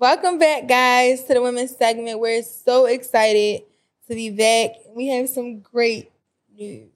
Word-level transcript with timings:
Welcome 0.00 0.38
back, 0.38 0.68
guys, 0.68 1.24
to 1.24 1.34
the 1.34 1.42
women's 1.42 1.76
segment. 1.76 2.20
We're 2.20 2.44
so 2.44 2.86
excited 2.86 3.62
to 4.08 4.14
be 4.14 4.30
back. 4.30 4.76
We 4.94 5.08
have 5.08 5.28
some 5.28 5.58
great 5.58 6.12
news. 6.56 6.88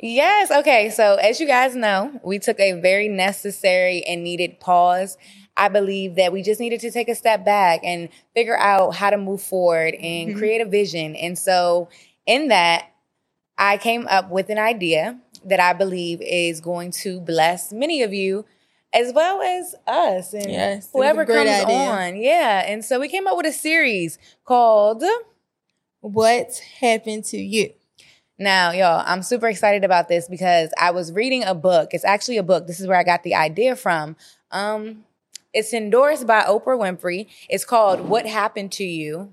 Yes. 0.00 0.50
Okay. 0.50 0.88
So, 0.88 1.16
as 1.16 1.38
you 1.38 1.46
guys 1.46 1.76
know, 1.76 2.18
we 2.24 2.38
took 2.38 2.58
a 2.58 2.72
very 2.80 3.08
necessary 3.08 4.04
and 4.04 4.24
needed 4.24 4.58
pause. 4.58 5.18
I 5.54 5.68
believe 5.68 6.14
that 6.14 6.32
we 6.32 6.42
just 6.42 6.58
needed 6.58 6.80
to 6.80 6.90
take 6.90 7.10
a 7.10 7.14
step 7.14 7.44
back 7.44 7.80
and 7.82 8.08
figure 8.32 8.56
out 8.56 8.94
how 8.94 9.10
to 9.10 9.18
move 9.18 9.42
forward 9.42 9.94
and 9.94 10.30
Mhm. 10.30 10.38
create 10.38 10.62
a 10.62 10.66
vision. 10.66 11.14
And 11.14 11.38
so, 11.38 11.88
in 12.24 12.48
that, 12.48 12.86
I 13.58 13.76
came 13.76 14.06
up 14.08 14.30
with 14.30 14.48
an 14.48 14.58
idea 14.58 15.18
that 15.44 15.60
I 15.60 15.74
believe 15.74 16.22
is 16.22 16.62
going 16.62 16.90
to 17.02 17.20
bless 17.20 17.70
many 17.70 18.02
of 18.02 18.14
you 18.14 18.46
as 18.96 19.12
well 19.12 19.42
as 19.42 19.74
us 19.86 20.32
and 20.32 20.50
Yes, 20.50 20.86
it 20.86 20.90
was 20.92 20.94
a 20.94 20.98
whoever 20.98 21.24
comes 21.26 21.48
idea. 21.48 21.76
on. 21.76 22.16
Yeah. 22.16 22.64
And 22.66 22.84
so, 22.84 22.98
we 22.98 23.08
came 23.08 23.26
up 23.26 23.36
with 23.36 23.46
a 23.46 23.52
series 23.52 24.18
called 24.44 25.04
What 26.00 26.60
happened 26.80 27.24
to 27.26 27.36
you? 27.38 27.72
Now, 28.38 28.70
y'all, 28.72 29.02
I'm 29.06 29.22
super 29.22 29.48
excited 29.48 29.82
about 29.84 30.08
this 30.08 30.28
because 30.28 30.70
I 30.78 30.90
was 30.90 31.10
reading 31.12 31.42
a 31.44 31.54
book. 31.54 31.90
It's 31.92 32.04
actually 32.04 32.36
a 32.36 32.42
book. 32.42 32.66
This 32.66 32.80
is 32.80 32.86
where 32.86 32.98
I 32.98 33.02
got 33.02 33.22
the 33.22 33.34
idea 33.34 33.76
from. 33.76 34.14
Um, 34.50 35.04
it's 35.54 35.72
endorsed 35.72 36.26
by 36.26 36.42
Oprah 36.42 36.78
Winfrey. 36.78 37.28
It's 37.48 37.64
called 37.64 38.00
What 38.00 38.26
Happened 38.26 38.72
to 38.72 38.84
You. 38.84 39.32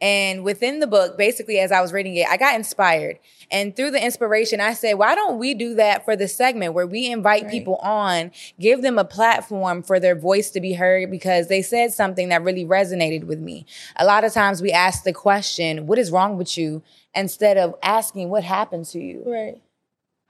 And 0.00 0.44
within 0.44 0.78
the 0.78 0.86
book, 0.86 1.18
basically, 1.18 1.58
as 1.58 1.72
I 1.72 1.80
was 1.80 1.92
reading 1.92 2.14
it, 2.14 2.28
I 2.28 2.36
got 2.36 2.54
inspired. 2.54 3.18
And 3.50 3.74
through 3.74 3.90
the 3.90 4.04
inspiration, 4.04 4.60
I 4.60 4.74
said, 4.74 4.94
why 4.94 5.14
don't 5.16 5.38
we 5.38 5.54
do 5.54 5.74
that 5.74 6.04
for 6.04 6.14
the 6.14 6.28
segment 6.28 6.74
where 6.74 6.86
we 6.86 7.10
invite 7.10 7.44
Right. 7.44 7.50
people 7.50 7.76
on, 7.76 8.30
give 8.60 8.82
them 8.82 8.98
a 8.98 9.04
platform 9.04 9.82
for 9.82 9.98
their 9.98 10.14
voice 10.14 10.50
to 10.50 10.60
be 10.60 10.74
heard 10.74 11.10
because 11.10 11.48
they 11.48 11.62
said 11.62 11.92
something 11.92 12.28
that 12.28 12.44
really 12.44 12.64
resonated 12.64 13.24
with 13.24 13.40
me. 13.40 13.66
A 13.96 14.04
lot 14.04 14.22
of 14.22 14.32
times 14.32 14.62
we 14.62 14.70
ask 14.70 15.02
the 15.02 15.12
question, 15.12 15.86
what 15.86 15.98
is 15.98 16.12
wrong 16.12 16.36
with 16.36 16.56
you? 16.56 16.82
Instead 17.14 17.56
of 17.56 17.74
asking 17.82 18.28
what 18.28 18.44
happened 18.44 18.84
to 18.86 19.00
you. 19.00 19.24
Right. 19.26 19.60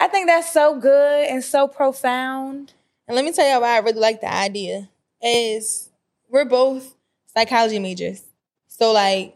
I 0.01 0.09
think 0.09 0.29
that's 0.29 0.51
so 0.51 0.79
good 0.79 1.29
and 1.29 1.45
so 1.45 1.69
profound. 1.69 2.73
And 3.07 3.17
let 3.17 3.25
me 3.25 3.33
tell 3.33 3.53
you 3.53 3.61
why 3.61 3.75
I 3.75 3.79
really 3.79 4.01
like 4.01 4.21
the 4.21 4.33
idea. 4.33 4.89
Is 5.21 5.91
we're 6.31 6.45
both 6.45 6.95
psychology 7.35 7.81
majors. 7.81 8.23
So 8.69 8.93
like 8.93 9.35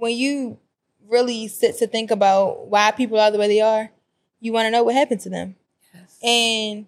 when 0.00 0.16
you 0.16 0.58
really 1.08 1.46
sit 1.46 1.76
to 1.78 1.86
think 1.86 2.10
about 2.10 2.68
why 2.68 2.90
people 2.90 3.20
are 3.20 3.30
the 3.30 3.38
way 3.38 3.48
they 3.48 3.60
are, 3.60 3.90
you 4.40 4.50
want 4.52 4.64
to 4.66 4.70
know 4.70 4.82
what 4.82 4.94
happened 4.94 5.20
to 5.20 5.28
them. 5.28 5.56
And 6.22 6.86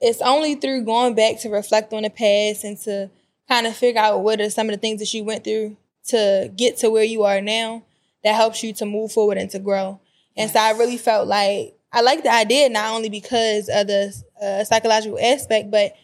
it's 0.00 0.20
only 0.20 0.56
through 0.56 0.84
going 0.84 1.14
back 1.14 1.40
to 1.40 1.48
reflect 1.48 1.92
on 1.92 2.02
the 2.02 2.10
past 2.10 2.64
and 2.64 2.76
to 2.80 3.10
kind 3.48 3.66
of 3.66 3.76
figure 3.76 4.00
out 4.00 4.22
what 4.22 4.40
are 4.40 4.50
some 4.50 4.68
of 4.68 4.74
the 4.74 4.80
things 4.80 4.98
that 5.00 5.14
you 5.14 5.22
went 5.22 5.44
through 5.44 5.76
to 6.08 6.50
get 6.56 6.78
to 6.78 6.90
where 6.90 7.04
you 7.04 7.22
are 7.22 7.40
now 7.40 7.84
that 8.24 8.34
helps 8.34 8.62
you 8.62 8.72
to 8.74 8.86
move 8.86 9.12
forward 9.12 9.38
and 9.38 9.50
to 9.50 9.60
grow. 9.60 10.00
And 10.36 10.50
so 10.50 10.58
I 10.58 10.72
really 10.72 10.96
felt 10.96 11.28
like 11.28 11.76
I 11.92 12.00
like 12.00 12.24
the 12.24 12.32
idea 12.32 12.68
not 12.70 12.92
only 12.92 13.08
because 13.08 13.68
of 13.68 13.86
the 13.86 14.12
uh, 14.42 14.64
psychological 14.64 15.18
aspect, 15.20 15.70
but 15.70 15.94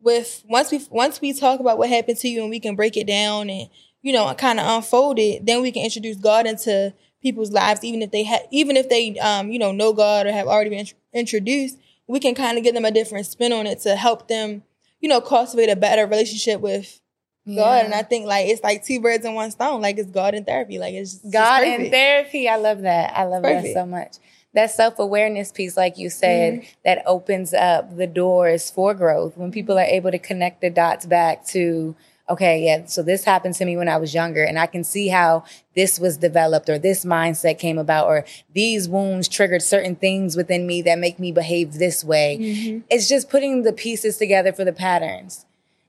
with 0.00 0.42
once 0.48 0.70
we 0.70 0.80
once 0.90 1.20
we 1.20 1.34
talk 1.34 1.60
about 1.60 1.76
what 1.76 1.90
happened 1.90 2.18
to 2.18 2.28
you 2.28 2.40
and 2.40 2.50
we 2.50 2.60
can 2.60 2.76
break 2.76 2.96
it 2.96 3.06
down 3.06 3.50
and 3.50 3.68
you 4.04 4.12
know 4.12 4.32
kind 4.34 4.60
of 4.60 4.66
unfold 4.76 5.18
it, 5.18 5.44
then 5.46 5.62
we 5.62 5.72
can 5.72 5.82
introduce 5.84 6.16
God 6.16 6.46
into 6.46 6.92
people's 7.22 7.50
lives, 7.50 7.82
even 7.82 8.02
if 8.02 8.10
they 8.10 8.22
ha- 8.24 8.46
even 8.50 8.76
if 8.76 8.88
they 8.88 9.18
um 9.18 9.50
you 9.50 9.58
know 9.58 9.72
know 9.72 9.92
God 9.92 10.26
or 10.26 10.32
have 10.32 10.46
already 10.46 10.70
been 10.70 10.80
int- 10.80 10.94
introduced, 11.12 11.78
we 12.06 12.20
can 12.20 12.34
kind 12.34 12.56
of 12.58 12.64
give 12.64 12.74
them 12.74 12.84
a 12.84 12.90
different 12.90 13.26
spin 13.26 13.52
on 13.52 13.66
it 13.66 13.80
to 13.80 13.96
help 13.96 14.28
them 14.28 14.62
you 15.00 15.08
know 15.08 15.20
cultivate 15.20 15.70
a 15.70 15.76
better 15.76 16.06
relationship 16.06 16.60
with 16.60 17.00
God. 17.46 17.84
And 17.84 17.92
I 17.94 18.02
think 18.02 18.26
like 18.26 18.46
it's 18.48 18.62
like 18.62 18.84
two 18.84 19.00
birds 19.00 19.24
in 19.24 19.34
one 19.34 19.50
stone. 19.50 19.82
Like 19.82 19.98
it's 19.98 20.10
God 20.10 20.34
and 20.34 20.46
therapy. 20.46 20.78
Like 20.78 20.94
it's 20.94 21.14
just, 21.18 21.32
God 21.32 21.62
it's 21.62 21.82
and 21.82 21.90
therapy. 21.90 22.48
I 22.48 22.56
love 22.56 22.80
that. 22.82 23.12
I 23.16 23.24
love 23.24 23.42
that 23.42 23.64
so 23.74 23.84
much. 23.84 24.16
That 24.54 24.70
self 24.70 24.98
awareness 24.98 25.50
piece, 25.52 25.76
like 25.76 25.98
you 25.98 26.08
said, 26.10 26.54
Mm-hmm. 26.54 26.68
that 26.84 27.02
opens 27.06 27.52
up 27.52 27.96
the 27.96 28.06
doors 28.06 28.70
for 28.70 28.94
growth 28.94 29.36
when 29.36 29.50
people 29.50 29.76
are 29.78 29.82
able 29.98 30.10
to 30.10 30.18
connect 30.18 30.60
the 30.62 30.70
dots 30.70 31.04
back 31.06 31.44
to, 31.48 31.94
okay, 32.28 32.64
yeah, 32.64 32.84
so 32.86 33.02
this 33.02 33.24
happened 33.24 33.54
to 33.56 33.64
me 33.64 33.76
when 33.76 33.88
I 33.88 33.96
was 33.96 34.14
younger, 34.14 34.42
and 34.44 34.58
I 34.58 34.66
can 34.66 34.84
see 34.84 35.08
how 35.08 35.44
this 35.74 35.98
was 35.98 36.16
developed, 36.16 36.68
or 36.68 36.78
this 36.78 37.04
mindset 37.04 37.58
came 37.58 37.78
about, 37.78 38.06
or 38.06 38.24
these 38.54 38.88
wounds 38.88 39.28
triggered 39.28 39.62
certain 39.62 39.96
things 39.96 40.36
within 40.36 40.66
me 40.66 40.82
that 40.82 40.98
make 40.98 41.18
me 41.18 41.32
behave 41.32 41.74
this 41.74 42.02
way. 42.04 42.38
Mhm. 42.40 42.82
It's 42.90 43.08
just 43.08 43.28
putting 43.28 43.62
the 43.62 43.72
pieces 43.72 44.16
together 44.16 44.52
for 44.52 44.64
the 44.64 44.72
patterns. 44.72 45.44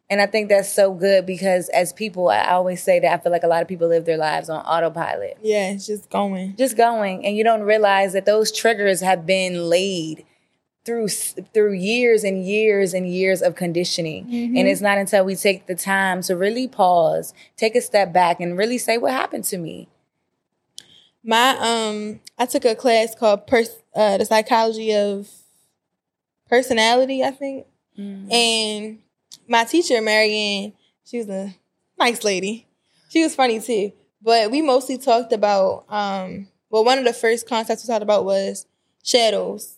And 0.08 0.22
I 0.22 0.28
think 0.28 0.50
that's 0.50 0.70
so 0.72 0.94
good 0.94 1.26
because 1.26 1.68
as 1.70 1.92
people, 1.92 2.28
I 2.30 2.52
always 2.52 2.84
say 2.84 3.00
that 3.00 3.12
I 3.12 3.18
feel 3.18 3.32
like 3.32 3.42
a 3.42 3.48
lot 3.48 3.64
of 3.64 3.68
people 3.68 3.88
live 3.88 4.06
their 4.06 4.18
lives 4.18 4.50
on 4.52 4.60
autopilot 4.64 5.38
Yeah, 5.42 5.72
it's 5.72 5.88
just 5.88 6.12
going. 6.12 6.54
just 6.60 6.78
going 6.78 7.26
and 7.26 7.36
you 7.36 7.44
don't 7.44 7.64
realize 7.64 8.14
that 8.14 8.28
those 8.28 8.52
triggers 8.52 9.02
have 9.02 9.26
been 9.26 9.68
laid 9.68 10.24
through 10.86 11.08
through 11.10 11.74
years 11.74 12.24
and 12.24 12.46
years 12.46 12.94
and 12.94 13.08
years 13.10 13.42
of 13.42 13.56
conditioning. 13.56 14.26
And 14.58 14.68
it's 14.68 14.82
not 14.82 14.98
until 14.98 15.26
we 15.26 15.36
take 15.36 15.66
the 15.66 15.76
time 15.76 16.22
to 16.24 16.36
really 16.36 16.68
pause 16.68 17.34
take 17.58 17.76
a 17.76 17.82
step 17.82 18.14
back 18.14 18.40
and 18.40 18.58
really 18.58 18.78
say 18.78 18.98
what 18.98 19.12
happened 19.12 19.44
to 19.46 19.58
me. 19.58 19.88
My 21.24 21.58
um, 21.60 22.20
I 22.38 22.46
took 22.46 22.66
a 22.66 22.76
class 22.76 23.16
called 23.16 23.48
pers- 23.48 23.82
uh, 23.96 24.18
the 24.20 24.26
psychology 24.26 24.94
of 24.94 25.28
personality, 26.50 27.24
I 27.24 27.32
think, 27.32 27.66
and 28.32 29.00
my 29.48 29.64
teacher 29.64 30.02
Marianne, 30.02 30.74
she 31.06 31.18
was 31.18 31.30
a 31.30 31.56
nice 31.98 32.24
lady. 32.24 32.68
She 33.10 33.24
was 33.24 33.34
funny 33.36 33.60
too, 33.60 33.92
but 34.22 34.52
we 34.52 34.62
mostly 34.62 34.98
talked 34.98 35.32
about 35.34 35.86
um, 35.90 36.48
well, 36.70 36.84
one 36.84 36.98
of 37.00 37.06
the 37.06 37.14
first 37.14 37.48
concepts 37.48 37.84
we 37.84 37.88
talked 37.88 38.04
about 38.04 38.26
was 38.26 38.66
shadows, 39.04 39.78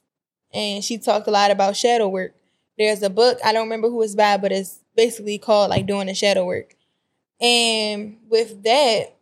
and 0.53 0.83
she 0.83 0.97
talked 0.97 1.27
a 1.27 1.31
lot 1.31 1.51
about 1.51 1.75
shadow 1.75 2.07
work. 2.07 2.33
There's 2.77 3.01
a 3.01 3.09
book 3.09 3.39
I 3.43 3.53
don't 3.53 3.65
remember 3.65 3.89
who 3.89 4.01
it's 4.03 4.15
by, 4.15 4.37
but 4.37 4.51
it's 4.51 4.79
basically 4.95 5.37
called 5.37 5.69
like 5.69 5.85
doing 5.85 6.07
the 6.07 6.13
shadow 6.13 6.45
work, 6.45 6.75
and 7.41 8.17
with 8.29 8.63
that 8.63 9.17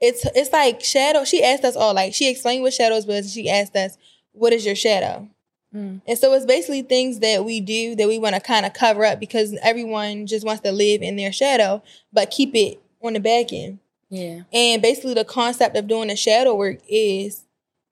it's 0.00 0.24
it's 0.34 0.52
like 0.52 0.82
shadow. 0.82 1.24
She 1.24 1.42
asked 1.42 1.64
us 1.64 1.76
all, 1.76 1.94
like 1.94 2.14
she 2.14 2.30
explained 2.30 2.62
what 2.62 2.72
shadows 2.72 3.06
was. 3.06 3.26
And 3.26 3.30
she 3.30 3.48
asked 3.48 3.76
us, 3.76 3.96
"What 4.32 4.52
is 4.52 4.66
your 4.66 4.76
shadow?" 4.76 5.28
Mm. 5.74 6.02
And 6.06 6.18
so 6.18 6.32
it's 6.34 6.46
basically 6.46 6.82
things 6.82 7.18
that 7.18 7.44
we 7.44 7.60
do 7.60 7.96
that 7.96 8.06
we 8.06 8.18
want 8.18 8.34
to 8.34 8.40
kind 8.40 8.64
of 8.64 8.74
cover 8.74 9.04
up 9.04 9.18
because 9.18 9.56
everyone 9.62 10.26
just 10.26 10.46
wants 10.46 10.62
to 10.62 10.70
live 10.70 11.02
in 11.02 11.16
their 11.16 11.32
shadow, 11.32 11.82
but 12.12 12.30
keep 12.30 12.54
it 12.54 12.80
on 13.02 13.14
the 13.14 13.20
back 13.20 13.52
end. 13.52 13.80
yeah 14.08 14.42
And 14.52 14.80
basically, 14.80 15.14
the 15.14 15.24
concept 15.24 15.76
of 15.76 15.88
doing 15.88 16.08
the 16.08 16.16
shadow 16.16 16.54
work 16.54 16.78
is 16.88 17.44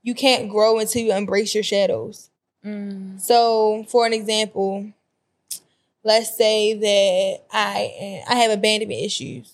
you 0.03 0.15
can't 0.15 0.49
grow 0.49 0.79
until 0.79 1.03
you 1.03 1.13
embrace 1.13 1.55
your 1.55 1.65
shadows. 1.65 2.31
Mm. 2.65 3.21
So, 3.21 3.85
for 3.89 4.07
an 4.07 4.13
example, 4.13 4.93
let's 6.05 6.37
say 6.37 6.75
that 6.75 7.45
I 7.53 8.23
I 8.29 8.35
have 8.37 8.51
abandonment 8.51 9.01
issues. 9.01 9.53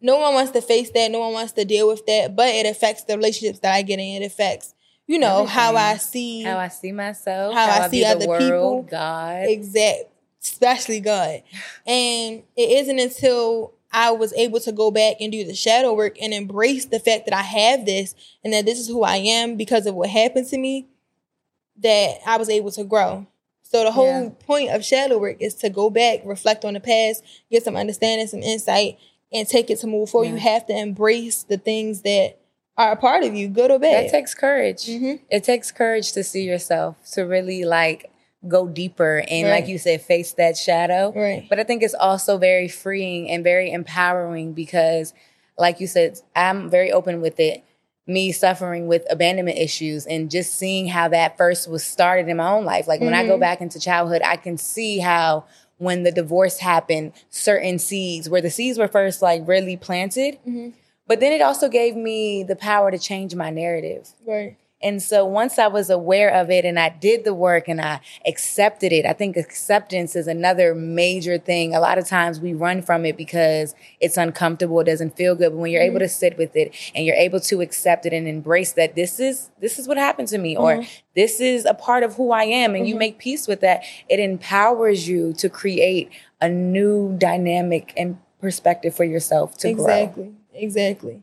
No 0.00 0.16
one 0.16 0.34
wants 0.34 0.52
to 0.52 0.60
face 0.60 0.90
that. 0.90 1.10
No 1.10 1.20
one 1.20 1.32
wants 1.32 1.52
to 1.52 1.64
deal 1.64 1.88
with 1.88 2.06
that. 2.06 2.36
But 2.36 2.48
it 2.48 2.66
affects 2.66 3.04
the 3.04 3.16
relationships 3.16 3.58
that 3.60 3.74
I 3.74 3.82
get 3.82 3.98
in. 3.98 4.22
It 4.22 4.26
affects, 4.26 4.74
you 5.06 5.18
know, 5.18 5.44
how 5.44 5.74
I 5.74 5.96
see 5.96 6.42
how 6.42 6.58
i 6.58 6.68
see 6.68 6.92
myself 6.92 7.54
How 7.54 7.66
I 7.66 7.88
see 7.88 7.98
view 7.98 8.06
other 8.06 8.28
world 8.28 8.86
people. 8.86 8.98
god 8.98 9.44
exact, 9.48 10.04
especially 10.42 11.00
God. 11.00 11.42
And 11.86 12.42
it 12.56 12.70
isn't 12.82 12.98
until 12.98 13.72
I 13.90 14.10
was 14.10 14.34
able 14.34 14.60
to 14.60 14.72
go 14.72 14.90
back 14.90 15.16
and 15.20 15.32
do 15.32 15.44
the 15.44 15.54
shadow 15.54 15.94
work 15.94 16.18
and 16.20 16.34
embrace 16.34 16.84
the 16.84 17.00
fact 17.00 17.24
that 17.24 17.34
I 17.34 17.42
have 17.42 17.86
this 17.86 18.14
and 18.44 18.52
that 18.52 18.66
this 18.66 18.78
is 18.78 18.86
who 18.86 19.02
I 19.02 19.16
am 19.16 19.56
because 19.56 19.86
of 19.86 19.94
what 19.94 20.10
happened 20.10 20.46
to 20.48 20.58
me 20.58 20.86
that 21.82 22.18
I 22.26 22.36
was 22.36 22.48
able 22.48 22.70
to 22.72 22.84
grow. 22.84 23.26
So 23.62 23.84
the 23.84 23.92
whole 23.92 24.06
Yeah. 24.24 24.28
point 24.46 24.70
of 24.70 24.84
shadow 24.84 25.18
work 25.18 25.36
is 25.40 25.54
to 25.56 25.68
go 25.70 25.90
back, 25.90 26.20
reflect 26.24 26.64
on 26.64 26.74
the 26.74 26.80
past, 26.80 27.22
get 27.50 27.62
some 27.64 27.76
understanding, 27.76 28.26
some 28.26 28.42
insight, 28.42 28.96
and 29.32 29.46
take 29.46 29.70
it 29.70 29.78
to 29.80 29.86
move 29.86 30.08
forward. 30.10 30.26
Yeah. 30.28 30.32
You 30.34 30.38
have 30.40 30.66
to 30.66 30.76
embrace 30.76 31.42
the 31.42 31.58
things 31.58 32.00
that 32.02 32.38
are 32.78 32.92
a 32.92 32.96
part 32.96 33.24
of 33.24 33.34
you, 33.34 33.48
good 33.48 33.70
or 33.70 33.78
bad. 33.78 34.04
that 34.06 34.10
takes 34.10 34.34
courage 34.34 34.86
Mhm. 34.86 35.20
it 35.30 35.42
takes 35.44 35.70
courage 35.72 36.12
to 36.12 36.22
see 36.24 36.42
yourself 36.44 36.94
to 37.12 37.22
really 37.22 37.64
like 37.64 38.08
go 38.46 38.68
deeper 38.68 39.24
and 39.28 39.48
like 39.50 39.66
you 39.66 39.76
said 39.78 40.00
face 40.00 40.32
that 40.34 40.56
shadow 40.56 41.12
Right. 41.14 41.44
But 41.50 41.58
I 41.58 41.64
think 41.64 41.82
it's 41.82 41.92
also 41.94 42.38
very 42.38 42.68
freeing 42.68 43.28
and 43.30 43.42
very 43.42 43.70
empowering 43.72 44.52
because, 44.52 45.12
like 45.58 45.80
you 45.80 45.88
said, 45.88 46.20
I'm 46.36 46.70
very 46.70 46.92
open 46.92 47.20
with 47.20 47.40
it. 47.40 47.64
Me 48.08 48.32
suffering 48.32 48.86
with 48.88 49.06
abandonment 49.10 49.58
issues 49.58 50.06
and 50.06 50.30
just 50.30 50.54
seeing 50.54 50.88
how 50.88 51.08
that 51.08 51.36
first 51.36 51.68
was 51.68 51.84
started 51.84 52.26
in 52.26 52.38
my 52.38 52.48
own 52.50 52.64
life. 52.64 52.88
Like 52.88 53.02
when 53.02 53.12
I 53.12 53.24
go 53.26 53.36
Mhm. 53.36 53.40
back 53.40 53.60
into 53.60 53.78
childhood, 53.78 54.22
I 54.24 54.36
can 54.36 54.56
see 54.56 54.98
how 54.98 55.44
when 55.76 56.02
the 56.04 56.10
divorce 56.10 56.58
happened, 56.58 57.12
certain 57.28 57.78
seeds, 57.78 58.28
where 58.30 58.40
the 58.40 58.50
seeds 58.50 58.78
were 58.78 58.88
first 58.88 59.20
like 59.20 59.46
really 59.46 59.76
planted, 59.76 60.38
Mhm. 60.48 60.72
but 61.06 61.20
then 61.20 61.32
it 61.34 61.42
also 61.42 61.68
gave 61.68 61.94
me 61.94 62.42
the 62.42 62.56
power 62.56 62.90
to 62.90 62.98
change 62.98 63.34
my 63.34 63.50
narrative. 63.50 64.08
Right. 64.26 64.56
And 64.80 65.02
so 65.02 65.24
once 65.24 65.58
I 65.58 65.66
was 65.66 65.90
aware 65.90 66.30
of 66.30 66.50
it 66.50 66.64
and 66.64 66.78
I 66.78 66.88
did 66.88 67.24
the 67.24 67.34
work 67.34 67.66
and 67.66 67.80
I 67.80 68.00
accepted 68.24 68.92
it, 68.92 69.04
I 69.04 69.12
think 69.12 69.36
acceptance 69.36 70.14
is 70.14 70.28
another 70.28 70.72
major 70.72 71.36
thing. 71.36 71.74
A 71.74 71.80
lot 71.80 71.98
of 71.98 72.06
times 72.06 72.38
we 72.38 72.54
run 72.54 72.82
from 72.82 73.04
it 73.04 73.16
because 73.16 73.74
it's 74.00 74.16
uncomfortable, 74.16 74.78
it 74.78 74.84
doesn't 74.84 75.16
feel 75.16 75.34
good. 75.34 75.50
But 75.50 75.58
when 75.58 75.72
you're 75.72 75.82
mm-hmm. 75.82 75.96
able 75.96 75.98
to 76.00 76.08
sit 76.08 76.38
with 76.38 76.54
it 76.54 76.72
and 76.94 77.04
you're 77.04 77.16
able 77.16 77.40
to 77.40 77.60
accept 77.60 78.06
it 78.06 78.12
and 78.12 78.28
embrace 78.28 78.72
that 78.72 78.94
this 78.94 79.18
is 79.18 79.50
this 79.60 79.80
is 79.80 79.88
what 79.88 79.96
happened 79.96 80.28
to 80.28 80.38
me 80.38 80.54
mm-hmm. 80.54 80.82
or 80.82 80.86
this 81.16 81.40
is 81.40 81.64
a 81.64 81.74
part 81.74 82.04
of 82.04 82.14
who 82.14 82.30
I 82.30 82.44
am 82.44 82.74
and 82.74 82.84
mm-hmm. 82.84 82.88
you 82.88 82.94
make 82.94 83.18
peace 83.18 83.48
with 83.48 83.60
that, 83.62 83.82
it 84.08 84.20
empowers 84.20 85.08
you 85.08 85.32
to 85.34 85.48
create 85.48 86.10
a 86.40 86.48
new 86.48 87.16
dynamic 87.18 87.92
and 87.96 88.18
perspective 88.40 88.94
for 88.94 89.04
yourself 89.04 89.56
to 89.58 89.68
exactly. 89.68 90.24
grow. 90.24 90.32
Exactly. 90.54 91.14
Exactly. 91.14 91.22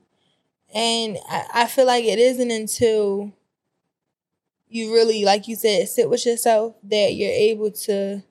And 0.74 1.18
I, 1.30 1.46
I 1.54 1.68
feel 1.68 1.86
like 1.86 2.04
it 2.04 2.20
isn't 2.20 2.52
until 2.52 3.32
you 4.70 4.94
really, 4.94 5.24
like 5.26 5.48
you 5.48 5.56
said, 5.56 5.88
sit 5.88 6.10
with 6.10 6.26
yourself 6.26 6.76
that 6.84 7.14
you're 7.14 7.32
able 7.32 7.72
to 7.72 8.24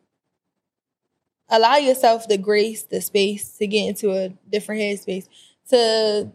allow 1.49 1.77
yourself 1.77 2.29
the 2.29 2.39
grace, 2.39 2.83
the 2.83 3.01
space 3.01 3.57
to 3.59 3.67
get 3.67 3.89
into 3.89 4.13
a 4.13 4.31
different 4.51 4.81
headspace, 4.81 5.29
to 5.71 6.31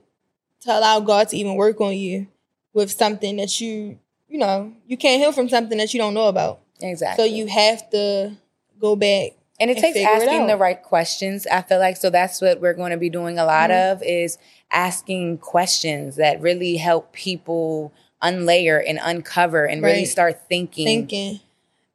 to 0.61 0.77
allow 0.77 0.99
God 0.99 1.29
to 1.29 1.37
even 1.37 1.55
work 1.55 1.79
on 1.79 1.93
you 1.93 2.27
with 2.73 2.91
something 2.91 3.37
that 3.37 3.61
you, 3.61 3.97
you 4.27 4.37
know, 4.37 4.73
you 4.85 4.97
can't 4.97 5.21
heal 5.21 5.31
from 5.31 5.47
something 5.47 5.77
that 5.77 5.93
you 5.93 5.99
don't 5.99 6.13
know 6.13 6.27
about. 6.27 6.59
Exactly. 6.81 7.23
So 7.23 7.33
you 7.33 7.47
have 7.47 7.89
to 7.91 8.35
go 8.79 8.95
back 8.95 9.31
and 9.59 9.69
it 9.69 9.77
and 9.77 9.81
takes 9.81 9.99
asking 9.99 10.43
it 10.43 10.47
the 10.47 10.57
right 10.57 10.81
questions. 10.81 11.45
I 11.47 11.61
feel 11.61 11.79
like 11.79 11.97
so 11.97 12.09
that's 12.09 12.41
what 12.41 12.61
we're 12.61 12.73
going 12.73 12.91
to 12.91 12.97
be 12.97 13.09
doing 13.09 13.39
a 13.39 13.45
lot 13.45 13.69
mm-hmm. 13.69 13.93
of 13.93 14.03
is 14.03 14.37
asking 14.71 15.39
questions 15.39 16.15
that 16.17 16.41
really 16.41 16.77
help 16.77 17.11
people 17.11 17.93
unlayer 18.23 18.83
and 18.85 18.99
uncover 19.01 19.65
and 19.65 19.81
right. 19.81 19.91
really 19.91 20.05
start 20.05 20.47
thinking. 20.47 20.85
Thinking. 20.85 21.39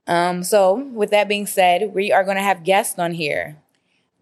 Um, 0.06 0.42
so 0.42 0.74
with 0.74 1.10
that 1.10 1.28
being 1.28 1.46
said, 1.46 1.94
we 1.94 2.12
are 2.12 2.24
going 2.24 2.36
to 2.36 2.42
have 2.42 2.64
guests 2.64 2.98
on 2.98 3.12
here. 3.12 3.56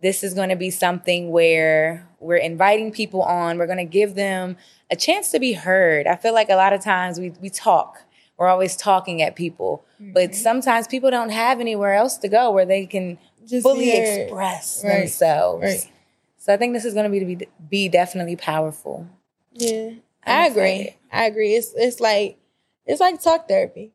This 0.01 0.25
is 0.25 0.35
going 0.35 0.49
to 0.49 0.57
be 0.57 0.71
something 0.71 1.31
where 1.31 2.09
we're 2.19 2.37
inviting 2.37 2.93
people 2.93 3.23
on. 3.23 3.59
We're 3.59 3.67
going 3.67 3.79
to 3.79 3.85
give 3.85 4.15
them 4.15 4.57
a 4.91 4.97
chance 4.97 5.31
to 5.31 5.39
be 5.39 5.53
heard. 5.53 6.07
I 6.07 6.17
feel 6.17 6.35
like 6.35 6.51
a 6.51 6.57
lot 6.57 6.73
of 6.73 6.83
times 6.83 7.19
we 7.21 7.31
we 7.41 7.51
talk. 7.51 8.03
We're 8.37 8.49
always 8.49 8.77
talking 8.77 9.23
at 9.23 9.37
people, 9.37 9.85
mm-hmm. 10.01 10.13
but 10.13 10.35
sometimes 10.35 10.89
people 10.89 11.11
don't 11.11 11.31
have 11.31 11.61
anywhere 11.61 11.95
else 11.95 12.17
to 12.19 12.29
go 12.29 12.51
where 12.51 12.65
they 12.65 12.87
can 12.87 13.19
just 13.47 13.63
fully 13.63 13.91
express 13.91 14.83
right. 14.83 15.01
themselves. 15.01 15.63
Right. 15.63 15.93
So 16.39 16.53
I 16.53 16.57
think 16.57 16.75
this 16.75 16.85
is 16.85 16.95
going 16.95 17.11
to 17.11 17.25
be 17.25 17.37
be, 17.37 17.47
be 17.71 17.89
definitely 17.89 18.35
powerful. 18.35 19.07
Yeah, 19.53 19.91
i 20.27 20.49
agree. 20.49 20.97
I 21.13 21.27
agree. 21.27 21.55
It's 21.55 21.73
it's 21.77 22.01
like 22.01 22.39
it's 22.87 23.01
like 23.01 23.23
talk 23.23 23.47
therapy. 23.49 23.93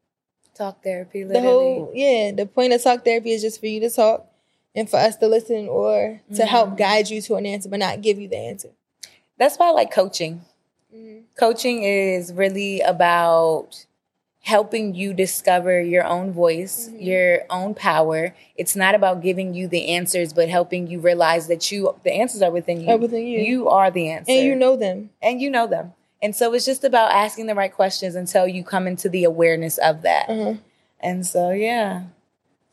Talk 0.56 0.84
therapy. 0.84 1.26
Literally. 1.26 1.42
The 1.42 1.52
whole 1.52 1.92
yeah. 1.94 2.32
The 2.32 2.46
point 2.46 2.74
of 2.74 2.84
talk 2.84 3.04
therapy 3.04 3.32
is 3.32 3.42
just 3.42 3.60
for 3.60 3.68
you 3.68 3.80
to 3.82 3.90
talk 3.90 4.28
and 4.76 4.90
for 4.90 4.98
us 4.98 5.18
to 5.18 5.28
listen 5.28 5.68
or 5.68 6.22
to 6.30 6.34
mm-hmm. 6.34 6.48
help 6.48 6.78
guide 6.78 7.10
you 7.10 7.22
to 7.24 7.36
an 7.36 7.46
answer, 7.46 7.70
but 7.70 7.80
not 7.80 8.02
give 8.02 8.20
you 8.20 8.28
the 8.28 8.38
answer. 8.38 8.70
That's 9.38 9.58
why 9.58 9.68
I 9.68 9.72
like 9.72 9.92
coaching. 9.92 10.42
Mm-hmm. 10.96 11.22
Coaching 11.38 11.84
is 11.84 12.32
really 12.32 12.82
about 12.82 13.86
helping 14.42 14.96
you 14.96 15.14
discover 15.14 15.82
your 15.82 16.06
own 16.06 16.32
voice, 16.32 16.88
mm-hmm. 16.88 17.02
your 17.02 17.40
own 17.50 17.74
power. 17.74 18.34
It's 18.56 18.76
not 18.76 18.96
about 18.96 19.22
giving 19.22 19.54
you 19.54 19.68
the 19.68 19.90
answers, 19.90 20.32
but 20.32 20.48
helping 20.48 20.88
you 20.88 21.00
realize 21.00 21.48
that 21.48 21.72
you 21.72 21.94
the 22.04 22.14
answers 22.14 22.42
are 22.42 22.52
within 22.52 22.82
you. 22.82 22.90
Are 22.90 22.98
within 22.98 23.28
you. 23.28 23.40
You 23.40 23.70
are 23.70 23.92
the 23.92 24.10
answer. 24.10 24.32
And 24.32 24.46
you 24.46 24.56
know 24.56 24.78
them. 24.78 25.10
And 25.22 25.42
you 25.42 25.50
know 25.50 25.68
them. 25.68 25.94
And 26.22 26.36
so 26.36 26.54
it's 26.54 26.66
just 26.66 26.84
about 26.84 27.12
asking 27.12 27.46
the 27.48 27.56
right 27.56 27.74
questions 27.74 28.16
until 28.16 28.48
you 28.48 28.64
come 28.64 28.88
into 28.88 29.10
the 29.10 29.24
awareness 29.24 29.78
of 29.78 30.02
that. 30.02 30.28
Mm-hmm. 30.28 30.60
And 31.00 31.26
so 31.26 31.52
yeah. 31.52 32.04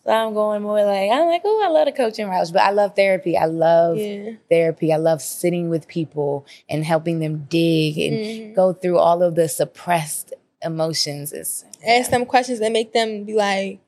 So 0.05 0.13
I'm 0.13 0.35
going 0.35 0.63
more 0.63 0.85
like 0.85 1.11
I'm 1.11 1.27
like, 1.29 1.43
oh, 1.45 1.63
I 1.65 1.69
love 1.69 1.87
the 1.87 1.93
coaching 1.93 2.29
route, 2.29 2.51
but 2.53 2.63
I 2.63 2.71
love 2.71 2.95
therapy. 2.95 3.39
I 3.39 3.47
love 3.47 3.97
yeah. 3.97 4.33
therapy. 4.51 4.93
I 4.93 4.97
love 4.97 5.23
sitting 5.23 5.71
with 5.71 5.89
people 5.89 6.47
and 6.69 6.85
helping 6.85 7.21
them 7.21 7.47
dig 7.49 7.99
and 7.99 8.17
mm-hmm. 8.17 8.55
go 8.55 8.75
through 8.75 8.99
all 8.99 9.23
of 9.23 9.35
the 9.35 9.49
suppressed 9.49 10.35
emotions 10.63 11.33
is 11.33 11.65
ask 11.87 12.11
them 12.11 12.25
questions 12.25 12.59
that 12.61 12.73
make 12.73 12.93
them 12.93 13.25
be 13.25 13.35
like 13.35 13.81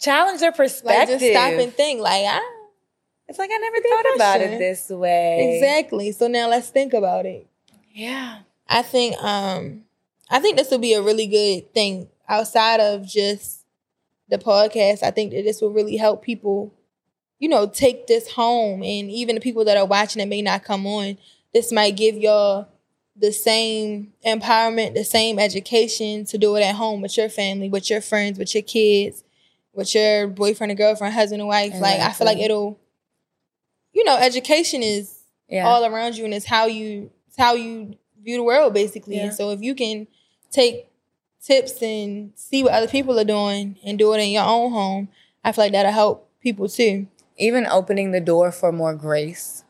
challenge 0.00 0.40
their 0.40 0.52
perspective. 0.52 1.20
Like 1.20 1.20
just 1.20 1.32
stop 1.32 1.52
and 1.52 1.72
think. 1.72 2.00
Like 2.00 2.24
I, 2.26 2.40
it's 3.28 3.38
like 3.38 3.50
I 3.52 3.58
never 3.58 3.76
thought 3.76 4.02
question. 4.02 4.14
about 4.16 4.40
it 4.40 4.58
this 4.58 4.88
way. 4.90 5.56
Exactly. 5.56 6.12
So 6.12 6.28
now 6.28 6.48
let's 6.48 6.70
think 6.70 6.92
about 6.92 7.26
it. 7.26 7.46
Yeah. 7.92 8.40
I 8.68 8.82
think 8.82 9.16
um 9.22 9.84
I 10.30 10.40
think 10.40 10.56
this 10.56 10.70
will 10.70 10.78
be 10.78 10.94
a 10.94 11.02
really 11.02 11.26
good 11.26 11.72
thing 11.72 12.08
outside 12.28 12.80
of 12.80 13.06
just 13.06 13.64
the 14.28 14.38
podcast. 14.38 15.02
I 15.02 15.10
think 15.10 15.32
that 15.32 15.42
this 15.44 15.60
will 15.60 15.72
really 15.72 15.96
help 15.96 16.22
people, 16.22 16.74
you 17.38 17.48
know, 17.48 17.66
take 17.66 18.06
this 18.06 18.32
home 18.32 18.82
and 18.82 19.10
even 19.10 19.34
the 19.34 19.40
people 19.40 19.64
that 19.64 19.76
are 19.76 19.86
watching 19.86 20.20
that 20.20 20.28
may 20.28 20.42
not 20.42 20.64
come 20.64 20.86
on, 20.86 21.16
this 21.54 21.72
might 21.72 21.96
give 21.96 22.16
y'all 22.16 22.68
the 23.16 23.32
same 23.32 24.12
empowerment, 24.24 24.94
the 24.94 25.04
same 25.04 25.38
education 25.38 26.24
to 26.26 26.38
do 26.38 26.54
it 26.56 26.62
at 26.62 26.76
home 26.76 27.00
with 27.00 27.16
your 27.16 27.28
family, 27.28 27.68
with 27.68 27.90
your 27.90 28.00
friends, 28.00 28.38
with 28.38 28.54
your 28.54 28.62
kids, 28.62 29.24
with 29.72 29.94
your 29.94 30.28
boyfriend 30.28 30.70
and 30.70 30.78
girlfriend, 30.78 31.14
husband 31.14 31.40
and 31.40 31.48
wife. 31.48 31.68
Exactly. 31.68 31.88
Like 31.88 32.00
I 32.00 32.12
feel 32.12 32.26
like 32.26 32.38
it'll, 32.38 32.78
you 33.92 34.04
know, 34.04 34.16
education 34.16 34.82
is 34.82 35.18
yeah. 35.48 35.66
all 35.66 35.84
around 35.84 36.16
you, 36.16 36.24
and 36.24 36.34
it's 36.34 36.46
how 36.46 36.66
you 36.66 37.10
how 37.38 37.54
you 37.54 37.96
view 38.22 38.36
the 38.36 38.42
world 38.42 38.74
basically. 38.74 39.16
Yeah. 39.16 39.24
And 39.24 39.34
so 39.34 39.50
if 39.50 39.62
you 39.62 39.74
can 39.74 40.06
take 40.50 40.88
tips 41.42 41.80
and 41.82 42.32
see 42.34 42.62
what 42.62 42.72
other 42.72 42.88
people 42.88 43.18
are 43.18 43.24
doing 43.24 43.78
and 43.84 43.98
do 43.98 44.12
it 44.12 44.18
in 44.18 44.30
your 44.30 44.44
own 44.44 44.72
home, 44.72 45.08
I 45.44 45.52
feel 45.52 45.64
like 45.64 45.72
that'll 45.72 45.92
help 45.92 46.30
people 46.40 46.68
too. 46.68 47.06
Even 47.36 47.66
opening 47.66 48.10
the 48.10 48.20
door 48.20 48.50
for 48.50 48.72
more 48.72 48.94
grace 48.94 49.64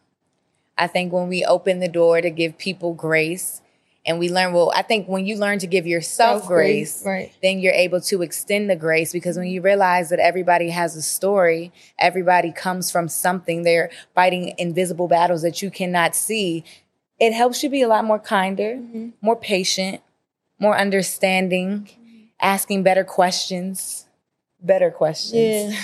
I 0.79 0.87
think 0.87 1.13
when 1.13 1.29
we 1.29 1.45
open 1.45 1.81
the 1.81 1.89
door 1.89 2.21
to 2.21 2.31
give 2.31 2.57
people 2.57 2.95
grace 2.95 3.61
and 4.07 4.19
we 4.19 4.31
learn, 4.31 4.55
well, 4.55 4.73
I 4.75 4.83
think 4.83 5.09
when 5.09 5.27
you 5.27 5.37
learn 5.37 5.59
to 5.59 5.67
give 5.67 5.87
yourself 5.87 6.47
grace, 6.47 7.03
right. 7.05 7.33
then 7.43 7.59
you're 7.59 7.75
able 7.75 8.01
to 8.03 8.23
extend 8.23 8.71
the 8.71 8.77
grace 8.77 9.13
because 9.13 9.37
when 9.37 9.49
you 9.49 9.61
realize 9.61 10.09
that 10.11 10.21
everybody 10.21 10.71
has 10.71 10.97
a 10.97 11.03
story, 11.03 11.73
everybody 11.99 12.53
comes 12.53 12.91
from 12.91 13.09
something, 13.09 13.65
they're 13.65 13.91
fighting 14.15 14.55
invisible 14.57 15.09
battles 15.09 15.43
that 15.43 15.61
you 15.61 15.71
cannot 15.71 16.15
see, 16.15 16.65
it 17.19 17.33
helps 17.33 17.63
you 17.63 17.71
be 17.71 17.83
a 17.83 17.89
lot 17.89 18.05
more 18.05 18.19
kinder, 18.19 18.77
mm-hmm. 18.77 19.11
more 19.21 19.37
patient, 19.37 20.01
more 20.59 20.77
understanding, 20.77 21.89
mm-hmm. 21.91 22.25
asking 22.41 22.83
better 22.83 23.05
questions, 23.05 24.07
better 24.61 24.91
questions. 24.91 25.75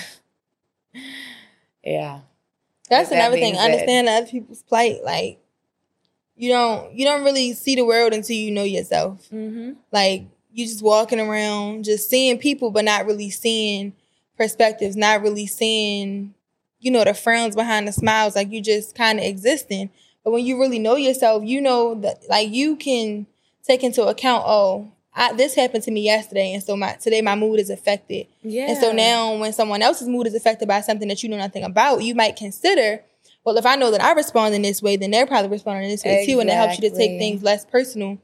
Yeah. 0.93 1.03
yeah. 1.85 2.21
That's 2.89 3.11
another 3.11 3.37
thing. 3.37 3.57
Understand 3.57 4.09
other 4.09 4.27
people's 4.27 4.63
plight. 4.63 5.03
Like 5.03 5.39
you 6.37 6.51
don't 6.51 6.93
you 6.93 7.05
don't 7.05 7.25
really 7.25 7.53
see 7.55 7.75
the 7.75 7.85
world 7.85 8.13
until 8.13 8.37
you 8.37 8.51
know 8.51 8.65
yourself. 8.65 9.29
Mm-hmm. 9.31 9.73
Like 9.91 10.27
you 10.53 10.67
just 10.67 10.83
walking 10.83 11.21
around, 11.21 11.85
just 11.85 12.09
seeing 12.09 12.39
people, 12.39 12.71
but 12.71 12.85
not 12.85 13.07
really 13.07 13.31
seeing 13.31 13.95
perspectives, 14.37 14.97
not 14.97 15.23
really 15.23 15.47
seeing, 15.47 16.35
you 16.79 16.91
know, 16.91 17.05
the 17.05 17.15
frowns 17.15 17.57
behind 17.57 17.89
the 17.89 17.93
smiles. 17.93 18.37
Like 18.37 18.53
you 18.53 18.61
just 18.61 18.95
kind 18.95 19.19
of 19.19 19.25
existing. 19.25 19.91
But 20.25 20.33
when 20.33 20.47
you 20.47 20.59
really 20.59 20.79
know 20.79 20.97
yourself, 20.97 21.45
you 21.45 21.61
know 21.61 21.95
that 22.01 22.23
like 22.29 22.51
you 22.51 22.77
can 22.77 23.27
take 23.63 23.85
into 23.85 24.03
account, 24.05 24.45
oh, 24.47 24.91
I, 25.15 25.33
this 25.35 25.55
happened 25.55 25.85
to 25.85 25.91
me 25.91 26.01
yesterday, 26.01 26.53
and 26.53 26.63
so 26.63 26.77
my 26.77 26.95
today 26.95 27.21
my 27.21 27.37
mood 27.37 27.61
is 27.61 27.71
affected. 27.71 28.27
Yeah. 28.43 28.71
And 28.71 28.79
so 28.79 28.91
now, 28.91 29.37
when 29.37 29.53
someone 29.53 29.83
else's 29.83 30.09
mood 30.09 30.27
is 30.27 30.35
affected 30.35 30.67
by 30.67 30.81
something 30.81 31.07
that 31.09 31.23
you 31.23 31.29
know 31.29 31.37
nothing 31.37 31.63
about, 31.63 32.03
you 32.03 32.15
might 32.15 32.37
consider, 32.37 33.05
well, 33.45 33.57
if 33.57 33.67
I 33.67 33.77
know 33.77 33.91
that 33.93 34.03
I 34.03 34.13
respond 34.13 34.55
in 34.55 34.63
this 34.63 34.83
way, 34.83 34.97
then 34.97 35.11
they're 35.13 35.27
probably 35.27 35.51
responding 35.51 35.85
in 35.85 35.91
this 35.91 36.05
way 36.05 36.15
exactly. 36.15 36.35
too, 36.35 36.41
and 36.41 36.51
it 36.51 36.55
helps 36.55 36.81
you 36.81 36.91
to 36.91 36.97
take 36.97 37.21
things 37.21 37.43
less 37.43 37.65
personal. 37.65 38.19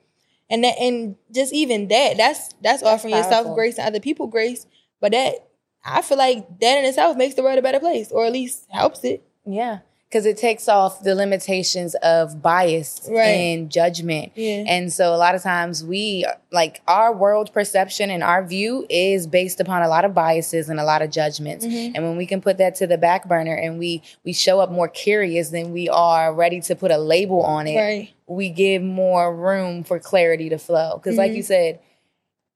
And 0.48 0.64
that, 0.64 0.76
and 0.80 1.14
just 1.32 1.52
even 1.52 1.86
that, 1.88 2.16
that's 2.16 2.54
that's, 2.54 2.54
that's 2.62 2.82
offering 2.82 3.12
powerful. 3.12 3.30
yourself 3.30 3.54
grace 3.54 3.78
and 3.78 3.86
other 3.86 4.00
people 4.00 4.26
grace. 4.26 4.66
But 5.00 5.12
that, 5.12 5.46
I 5.84 6.02
feel 6.02 6.18
like 6.18 6.58
that 6.58 6.78
in 6.78 6.84
itself 6.86 7.16
makes 7.16 7.34
the 7.36 7.42
world 7.42 7.58
a 7.58 7.62
better 7.62 7.78
place, 7.78 8.10
or 8.10 8.24
at 8.26 8.32
least 8.32 8.66
helps 8.70 9.04
it. 9.04 9.22
Yeah 9.46 9.80
because 10.10 10.26
it 10.26 10.36
takes 10.36 10.68
off 10.68 11.04
the 11.04 11.14
limitations 11.14 11.94
of 11.96 12.42
bias 12.42 13.08
right. 13.08 13.26
and 13.26 13.70
judgment. 13.70 14.32
Yeah. 14.34 14.64
And 14.66 14.92
so 14.92 15.14
a 15.14 15.16
lot 15.16 15.36
of 15.36 15.42
times 15.42 15.84
we 15.84 16.26
like 16.50 16.80
our 16.88 17.14
world 17.14 17.52
perception 17.52 18.10
and 18.10 18.24
our 18.24 18.44
view 18.44 18.86
is 18.90 19.28
based 19.28 19.60
upon 19.60 19.82
a 19.82 19.88
lot 19.88 20.04
of 20.04 20.12
biases 20.12 20.68
and 20.68 20.80
a 20.80 20.84
lot 20.84 21.00
of 21.00 21.12
judgments. 21.12 21.64
Mm-hmm. 21.64 21.94
And 21.94 22.04
when 22.04 22.16
we 22.16 22.26
can 22.26 22.40
put 22.40 22.58
that 22.58 22.74
to 22.76 22.88
the 22.88 22.98
back 22.98 23.28
burner 23.28 23.54
and 23.54 23.78
we 23.78 24.02
we 24.24 24.32
show 24.32 24.58
up 24.58 24.72
more 24.72 24.88
curious 24.88 25.50
than 25.50 25.70
we 25.70 25.88
are 25.88 26.34
ready 26.34 26.60
to 26.62 26.74
put 26.74 26.90
a 26.90 26.98
label 26.98 27.42
on 27.42 27.68
it, 27.68 27.78
right. 27.78 28.12
we 28.26 28.48
give 28.48 28.82
more 28.82 29.34
room 29.34 29.84
for 29.84 30.00
clarity 30.00 30.48
to 30.48 30.58
flow. 30.58 30.96
Because 30.96 31.12
mm-hmm. 31.12 31.20
like 31.20 31.32
you 31.32 31.44
said, 31.44 31.78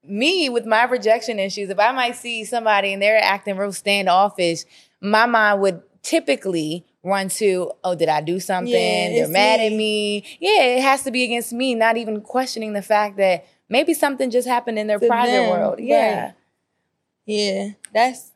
me 0.03 0.49
with 0.49 0.65
my 0.65 0.83
rejection 0.83 1.39
issues, 1.39 1.69
if 1.69 1.79
I 1.79 1.93
might 1.93 2.17
see 2.17 2.43
somebody 2.43 2.91
and 2.91 3.01
they're 3.01 3.17
acting 3.17 3.55
real 3.55 3.71
standoffish, 3.71 4.65
my 4.99 5.25
mind 5.25 5.61
would 5.61 5.81
typically 6.01 6.85
run 7.05 7.29
to, 7.29 7.71
oh, 7.83 7.95
did 7.95 8.09
I 8.09 8.21
do 8.21 8.39
something? 8.39 8.73
Yeah, 8.73 9.09
They're 9.09 9.27
mad 9.27 9.59
me. 9.59 9.65
at 9.67 9.71
me. 9.73 10.23
Yeah, 10.39 10.61
it 10.77 10.81
has 10.81 11.03
to 11.03 11.11
be 11.11 11.23
against 11.23 11.53
me, 11.53 11.75
not 11.75 11.97
even 11.97 12.21
questioning 12.21 12.73
the 12.73 12.81
fact 12.81 13.17
that 13.17 13.45
maybe 13.69 13.93
something 13.93 14.29
just 14.31 14.47
happened 14.47 14.79
in 14.79 14.87
their 14.87 14.99
To 14.99 15.07
private 15.07 15.31
them, 15.31 15.49
world. 15.49 15.79
Yeah. 15.79 16.23
right. 16.25 16.33
Yeah, 17.27 17.69
that's 17.93 18.31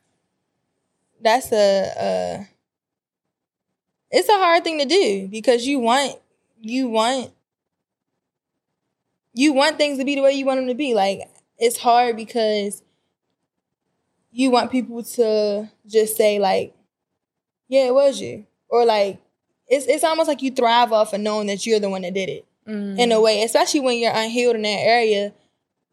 that's 1.20 1.52
a, 1.52 1.92
a 2.00 2.48
it's 4.10 4.28
a 4.28 4.32
hard 4.32 4.64
thing 4.64 4.78
to 4.78 4.84
do 4.86 5.28
because 5.28 5.66
you 5.66 5.78
want 5.78 6.16
you 6.60 6.88
want 6.88 7.30
you 9.34 9.52
want 9.52 9.78
things 9.78 9.98
to 9.98 10.04
be 10.04 10.14
the 10.16 10.22
way 10.22 10.32
you 10.32 10.44
want 10.44 10.58
them 10.58 10.66
to 10.68 10.74
be. 10.74 10.94
Like 10.94 11.20
it's 11.58 11.78
hard 11.78 12.16
because 12.16 12.82
you 14.32 14.50
want 14.50 14.70
people 14.72 15.02
to 15.04 15.70
just 15.86 16.16
say 16.16 16.38
like, 16.40 16.74
"Yeah, 17.68 17.86
it 17.86 17.94
was 17.94 18.20
you," 18.20 18.46
or 18.70 18.84
like 18.86 19.18
it's 19.68 19.86
it's 19.86 20.04
almost 20.04 20.28
like 20.28 20.40
you 20.42 20.50
thrive 20.50 20.92
off 20.92 21.12
of 21.12 21.20
knowing 21.20 21.46
that 21.48 21.66
you're 21.66 21.80
the 21.80 21.90
one 21.90 22.02
that 22.02 22.14
did 22.14 22.28
it 22.28 22.46
Mm. 22.68 22.98
in 22.98 23.10
a 23.10 23.20
way, 23.20 23.42
especially 23.42 23.80
when 23.80 23.96
you're 23.98 24.12
unhealed 24.14 24.54
in 24.54 24.62
that 24.62 24.68
area. 24.68 25.32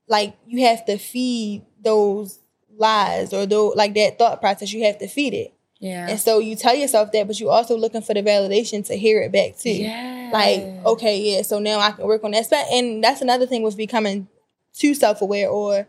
Like 0.07 0.36
you 0.46 0.65
have 0.67 0.86
to 0.86 0.98
feed 0.98 1.63
those 1.81 2.39
lies 2.77 3.34
or 3.34 3.46
those 3.46 3.74
like 3.75 3.93
that 3.96 4.19
thought 4.19 4.41
process. 4.41 4.72
You 4.74 4.84
have 4.84 4.98
to 5.00 5.07
feed 5.07 5.34
it, 5.34 5.53
yeah. 5.79 6.07
and 6.10 6.19
so 6.19 6.39
you 6.39 6.55
tell 6.57 6.75
yourself 6.75 7.12
that, 7.13 7.25
but 7.25 7.39
you're 7.39 7.51
also 7.51 7.77
looking 7.77 8.01
for 8.01 8.13
the 8.13 8.22
validation 8.22 8.86
to 8.88 8.96
hear 8.96 9.22
it 9.22 9.31
back 9.31 9.57
too. 9.57 9.72
yeah. 9.72 10.29
Like 10.31 10.62
okay, 10.86 11.19
yeah, 11.19 11.41
so 11.41 11.57
now 11.60 11.79
I 11.79 11.91
can 11.91 12.05
work 12.05 12.24
on 12.25 12.31
that. 12.31 12.51
And 12.72 13.01
that's 13.03 13.22
another 13.22 13.46
thing 13.48 13.63
with 13.63 13.77
becoming 13.77 14.27
too 14.74 14.93
self 14.93 15.22
aware 15.22 15.50
or 15.50 15.88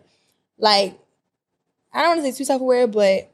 like 0.59 0.97
I 1.93 2.03
don't 2.03 2.17
want 2.17 2.21
to 2.27 2.33
say 2.33 2.39
too 2.39 2.45
self 2.45 2.61
aware, 2.63 2.87
but 2.87 3.31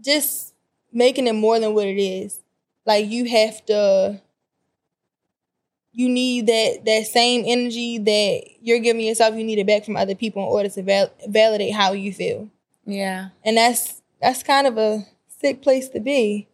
just 0.00 0.51
making 0.92 1.26
it 1.26 1.34
more 1.34 1.58
than 1.58 1.74
what 1.74 1.86
it 1.86 2.00
is. 2.00 2.40
Like 2.84 3.08
you 3.08 3.28
have 3.28 3.64
to 3.66 4.20
you 5.92 6.08
need 6.08 6.46
that 6.46 6.84
that 6.84 7.06
same 7.06 7.44
energy 7.46 7.98
that 7.98 8.42
you're 8.60 8.78
giving 8.78 9.04
yourself, 9.04 9.36
you 9.36 9.44
need 9.44 9.58
it 9.58 9.66
back 9.66 9.84
from 9.84 9.96
other 9.96 10.14
people 10.14 10.42
in 10.42 10.48
order 10.48 10.68
to 10.68 10.82
val- 10.82 11.12
validate 11.28 11.74
how 11.74 11.92
you 11.92 12.12
feel. 12.12 12.48
Yeah. 12.86 13.28
And 13.44 13.56
that's 13.56 14.02
that's 14.20 14.42
kind 14.42 14.66
of 14.66 14.78
a 14.78 15.06
sick 15.28 15.62
place 15.62 15.88
to 15.90 16.00
be. 16.00 16.48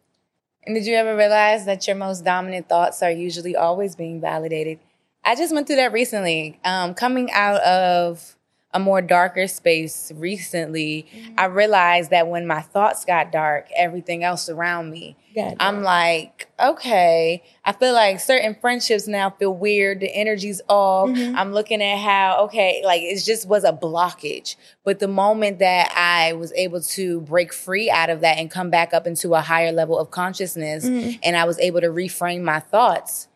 And 0.65 0.75
did 0.75 0.85
you 0.85 0.95
ever 0.95 1.15
realize 1.15 1.65
that 1.65 1.87
your 1.87 1.95
most 1.95 2.25
dominant 2.25 2.67
thoughts 2.67 3.01
are 3.01 3.11
usually 3.11 3.55
always 3.55 3.95
being 3.95 4.19
validated? 4.19 4.79
I 5.23 5.35
just 5.35 5.53
went 5.53 5.67
through 5.67 5.77
that 5.77 5.93
recently. 5.93 6.59
Um, 6.63 6.93
coming 6.93 7.31
out 7.31 7.61
of 7.61 8.35
a 8.71 8.79
more 8.79 9.01
darker 9.01 9.47
space 9.47 10.11
recently, 10.15 11.07
I 11.37 11.45
realized 11.45 12.11
that 12.11 12.27
when 12.27 12.45
my 12.45 12.61
thoughts 12.61 13.03
got 13.03 13.31
dark, 13.31 13.67
everything 13.75 14.23
else 14.23 14.47
around 14.47 14.91
me, 14.91 15.15
I'm 15.59 15.81
like, 15.81 16.49
okay, 16.59 17.41
I 17.65 17.71
feel 17.71 17.93
like 17.93 18.19
certain 18.19 18.55
friendships 18.61 19.07
now 19.07 19.31
feel 19.31 19.53
weird. 19.55 20.01
The 20.01 20.15
energy's 20.15 20.61
off. 20.67 21.09
Mhm. 21.09 21.33
I'm 21.35 21.51
looking 21.51 21.81
at 21.81 21.97
how, 21.97 22.43
okay, 22.45 22.81
like 22.85 23.01
it 23.01 23.19
just 23.23 23.47
was 23.47 23.63
a 23.63 23.73
blockage. 23.73 24.55
But 24.83 24.99
the 24.99 25.07
moment 25.07 25.59
that 25.59 25.91
I 25.95 26.33
was 26.33 26.51
able 26.53 26.81
to 26.81 27.21
break 27.21 27.51
free 27.53 27.89
out 27.89 28.11
of 28.11 28.21
that 28.21 28.37
and 28.37 28.51
come 28.51 28.69
back 28.69 28.93
up 28.93 29.07
into 29.07 29.33
a 29.33 29.41
higher 29.41 29.71
level 29.71 29.97
of 29.97 30.11
consciousness, 30.11 30.85
Mhm. 30.85 31.17
and 31.23 31.35
I 31.35 31.45
was 31.45 31.57
able 31.59 31.81
to 31.81 31.87
reframe 31.89 32.41
my 32.41 32.59
thoughts, 32.59 33.27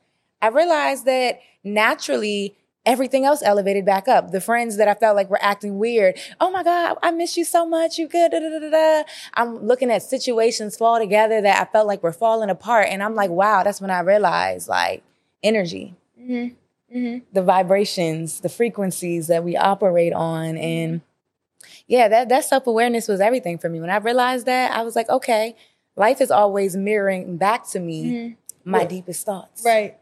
I 0.43 0.49
realized 0.49 1.05
that 1.05 1.39
naturally 1.63 2.55
everything 2.85 3.23
else 3.25 3.41
elevated 3.43 3.85
back 3.85 4.07
up. 4.07 4.31
The 4.31 4.41
friends 4.41 4.77
that 4.77 4.87
I 4.87 4.93
felt 4.93 5.15
like 5.15 5.29
were 5.29 5.41
acting 5.41 5.79
weird. 5.79 6.17
Oh 6.41 6.51
my 6.51 6.63
God, 6.63 6.97
I 7.01 7.11
miss 7.11 7.37
you 7.37 7.45
so 7.45 7.65
much. 7.65 7.97
You 7.97 8.07
good. 8.07 8.31
Da, 8.31 8.39
da, 8.39 8.69
da. 8.69 9.03
I'm 9.35 9.65
looking 9.65 9.89
at 9.89 10.03
situations 10.03 10.75
fall 10.75 10.99
together 10.99 11.41
that 11.41 11.61
I 11.61 11.71
felt 11.71 11.87
like 11.87 12.03
were 12.03 12.11
falling 12.11 12.49
apart. 12.49 12.87
And 12.89 13.01
I'm 13.01 13.15
like, 13.15 13.29
wow, 13.29 13.63
that's 13.63 13.79
when 13.79 13.89
I 13.91 14.01
realized 14.01 14.67
like 14.67 15.03
energy, 15.41 15.95
Mhm. 16.19 16.55
Mhm. 16.93 17.21
the 17.31 17.41
vibrations, 17.41 18.41
the 18.41 18.49
frequencies 18.49 19.27
that 19.27 19.43
we 19.43 19.55
operate 19.57 20.13
on. 20.13 20.57
And 20.57 21.01
yeah, 21.87 22.07
that, 22.09 22.29
that 22.29 22.45
self 22.45 22.67
awareness 22.67 23.07
was 23.07 23.21
everything 23.21 23.57
for 23.57 23.69
me. 23.69 23.79
When 23.79 23.89
I 23.89 23.97
realized 23.97 24.45
that, 24.45 24.71
I 24.71 24.83
was 24.83 24.95
like, 24.95 25.09
okay, 25.09 25.55
life 25.95 26.19
is 26.21 26.31
always 26.31 26.75
mirroring 26.75 27.37
back 27.37 27.67
to 27.69 27.79
me 27.79 28.03
Mhm. 28.11 28.35
my 28.65 28.79
Right. 28.79 28.89
deepest 28.89 29.25
thoughts. 29.25 29.63
Right. 29.65 29.97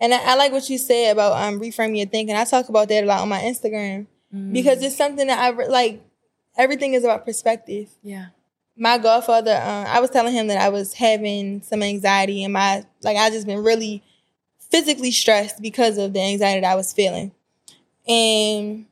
And 0.00 0.14
I, 0.14 0.32
I 0.32 0.34
like 0.36 0.52
what 0.52 0.68
you 0.70 0.78
said 0.78 1.12
about 1.12 1.32
um 1.42 1.60
reframing 1.60 1.98
your 1.98 2.06
thinking. 2.06 2.34
I 2.36 2.44
talk 2.44 2.68
about 2.68 2.88
that 2.88 3.04
a 3.04 3.06
lot 3.06 3.20
on 3.20 3.28
my 3.28 3.40
Instagram 3.40 4.06
Mm. 4.34 4.52
because 4.52 4.80
it's 4.80 4.96
something 4.96 5.26
that 5.26 5.38
I 5.40 5.50
like. 5.66 6.00
Everything 6.56 6.94
is 6.94 7.02
about 7.04 7.24
perspective. 7.26 7.88
yeah. 8.02 8.26
My 8.76 8.96
godfather, 8.96 9.50
uh, 9.52 9.84
I 9.88 9.98
was 10.00 10.08
telling 10.10 10.32
him 10.32 10.46
that 10.46 10.58
I 10.60 10.68
was 10.68 10.94
having 10.94 11.60
some 11.62 11.82
anxiety 11.82 12.44
and 12.44 12.52
my 12.52 12.84
like 13.02 13.16
I 13.16 13.28
just 13.30 13.46
been 13.46 13.62
really 13.64 14.02
physically 14.70 15.10
stressed 15.10 15.60
because 15.60 15.98
of 15.98 16.12
the 16.12 16.20
anxiety 16.20 16.60
that 16.60 16.70
I 16.72 16.76
was 16.76 16.92
feeling, 16.92 17.32
and 18.08 18.86